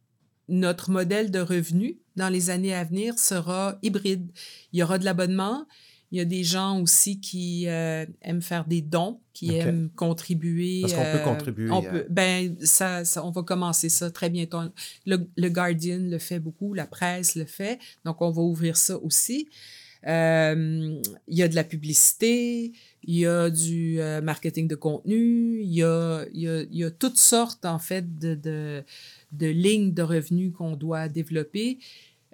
notre 0.49 0.91
modèle 0.91 1.31
de 1.31 1.41
revenu 1.41 1.99
dans 2.15 2.29
les 2.29 2.51
années 2.51 2.75
à 2.75 2.85
venir 2.85 3.19
sera 3.19 3.79
hybride. 3.83 4.31
Il 4.73 4.79
y 4.79 4.83
aura 4.83 4.99
de 4.99 5.05
l'abonnement. 5.05 5.67
Il 6.13 6.19
y 6.19 6.21
a 6.21 6.25
des 6.25 6.45
gens 6.45 6.81
aussi 6.81 7.19
qui 7.21 7.67
euh, 7.67 8.07
aiment 8.23 8.41
faire 8.41 8.65
des 8.65 8.81
dons, 8.81 9.19
qui 9.33 9.49
aiment 9.57 9.91
contribuer. 9.97 10.83
Parce 10.83 10.93
qu'on 10.95 11.03
peut 11.03 11.09
euh, 11.19 11.25
contribuer 11.25 11.71
On 11.73 11.83
peut, 11.83 12.07
ben, 12.09 12.57
ça, 12.63 13.05
ça- 13.05 13.25
on 13.27 13.33
va 13.33 13.43
commencer 13.43 13.89
ça 13.89 14.09
très 14.13 14.31
bientôt. 14.31 14.61
Le, 15.05 15.29
le 15.37 15.49
Guardian 15.49 15.99
le 15.99 16.19
fait 16.19 16.39
beaucoup, 16.39 16.75
la 16.75 16.87
presse 16.87 17.35
le 17.35 17.45
fait. 17.45 17.81
Donc, 18.05 18.23
on 18.23 18.31
va 18.31 18.41
ouvrir 18.41 18.77
ça 18.77 18.97
aussi. 18.99 19.49
Euh, 20.07 21.01
il 21.29 21.39
y 21.39 21.43
a 21.43 21.49
de 21.49 21.55
la 21.55 21.65
publicité, 21.65 22.73
il 23.03 23.19
y 23.19 23.27
a 23.27 23.51
du 23.51 24.01
euh, 24.01 24.21
marketing 24.21 24.69
de 24.69 24.75
contenu, 24.75 25.61
il 25.61 25.73
y 25.73 25.83
a, 25.83 26.25
il 26.33 26.41
y 26.41 26.49
a, 26.49 26.63
il 26.63 26.77
y 26.77 26.85
a 26.85 26.91
toutes 26.91 27.19
sortes, 27.19 27.65
en 27.65 27.79
fait, 27.79 28.19
de, 28.19 28.35
de, 28.35 28.85
de 29.33 29.47
lignes 29.47 29.93
de 29.93 30.03
revenus 30.03 30.53
qu'on 30.53 30.77
doit 30.77 31.09
développer. 31.09 31.79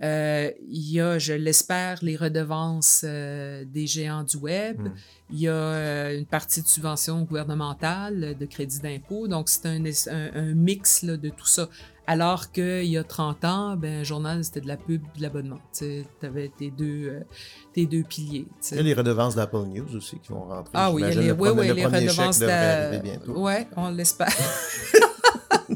Euh, 0.02 0.50
il 0.68 0.90
y 0.90 1.00
a, 1.00 1.18
je 1.18 1.32
l'espère, 1.32 1.98
les 2.02 2.16
redevances 2.16 3.02
euh, 3.04 3.64
des 3.64 3.86
géants 3.86 4.24
du 4.24 4.36
web. 4.36 4.80
Mm. 4.80 4.92
Il 5.30 5.40
y 5.40 5.48
a 5.48 5.52
euh, 5.52 6.18
une 6.18 6.26
partie 6.26 6.60
de 6.60 6.66
subvention 6.66 7.22
gouvernementale, 7.22 8.36
de 8.38 8.46
crédit 8.46 8.80
d'impôt. 8.80 9.28
Donc, 9.28 9.48
c'est 9.48 9.66
un, 9.66 9.80
un, 9.84 10.30
un 10.34 10.54
mix 10.54 11.02
là, 11.02 11.16
de 11.16 11.28
tout 11.28 11.46
ça. 11.46 11.68
Alors 12.08 12.50
qu'il 12.50 12.84
y 12.86 12.98
a 12.98 13.04
30 13.04 13.44
ans, 13.44 13.76
ben, 13.76 14.00
un 14.00 14.02
journal, 14.02 14.42
c'était 14.44 14.60
de 14.60 14.66
la 14.66 14.76
pub, 14.76 15.02
de 15.16 15.22
l'abonnement. 15.22 15.60
Tu 15.72 16.04
avais 16.22 16.50
tes 16.58 16.72
deux, 16.72 17.20
tes 17.72 17.86
deux 17.86 18.02
piliers. 18.02 18.48
Il 18.72 18.76
y 18.78 18.80
a 18.80 18.82
les 18.82 18.94
redevances 18.94 19.36
d'Apple 19.36 19.66
News 19.68 19.94
aussi 19.96 20.18
qui 20.18 20.32
vont 20.32 20.46
rentrer. 20.48 20.72
Ah 20.74 20.90
oui, 20.90 21.02
il 21.02 21.14
y 21.14 21.18
a 21.18 21.20
les, 21.20 21.26
le 21.28 21.32
oui, 21.34 21.48
premier- 21.50 21.60
oui, 21.60 21.68
le 21.68 21.74
les 21.74 21.86
redevances. 21.86 22.40
Ouais, 23.28 23.68
on 23.76 23.90
l'espère. 23.90 24.34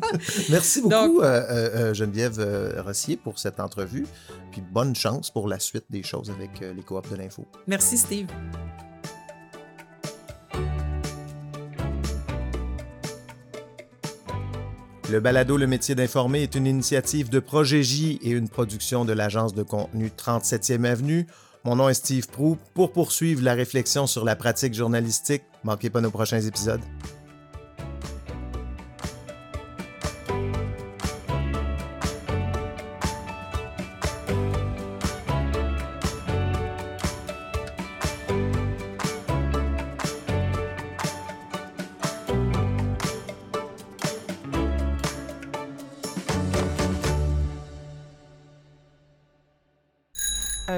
Merci 0.51 0.83
beaucoup, 0.83 0.91
Donc- 0.95 1.23
euh, 1.23 1.25
euh, 1.25 1.71
euh, 1.91 1.95
Geneviève 1.95 2.37
euh, 2.39 2.83
Rossier, 2.85 3.17
pour 3.17 3.39
cette 3.39 3.61
entrevue. 3.61 4.07
Puis 4.53 4.61
bonne 4.61 4.95
chance 4.95 5.31
pour 5.31 5.49
la 5.49 5.59
suite 5.59 5.85
des 5.91 6.03
choses 6.03 6.31
avec 6.31 6.63
euh, 6.63 6.73
les 6.75 6.83
coops 6.83 7.11
de 7.11 7.17
l'info. 7.17 7.45
Merci, 7.67 7.97
Steve. 7.99 8.27
Le 15.11 15.21
balado 15.21 15.57
Le 15.57 15.67
métier 15.67 15.95
d'informer 15.95 16.43
est 16.43 16.55
une 16.57 16.67
initiative 16.67 17.29
de 17.29 17.39
Projet 17.39 17.83
J 17.83 18.19
et 18.23 18.31
une 18.31 18.49
production 18.49 19.05
de 19.05 19.13
l'agence 19.13 19.55
de 19.55 19.63
contenu 19.63 20.09
37e 20.17 20.85
Avenue. 20.85 21.27
Mon 21.65 21.77
nom 21.77 21.89
est 21.89 21.95
Steve 21.95 22.27
Prou. 22.29 22.59
Pour 22.75 22.93
poursuivre 22.93 23.43
la 23.43 23.55
réflexion 23.55 24.07
sur 24.07 24.25
la 24.25 24.35
pratique 24.37 24.75
journalistique, 24.75 25.43
manquez 25.65 25.91
pas 25.91 26.01
nos 26.01 26.11
prochains 26.11 26.41
épisodes. 26.41 26.81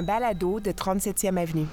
Balado 0.09 0.59
de 0.59 0.73
37e 0.73 1.39
Avenue. 1.39 1.69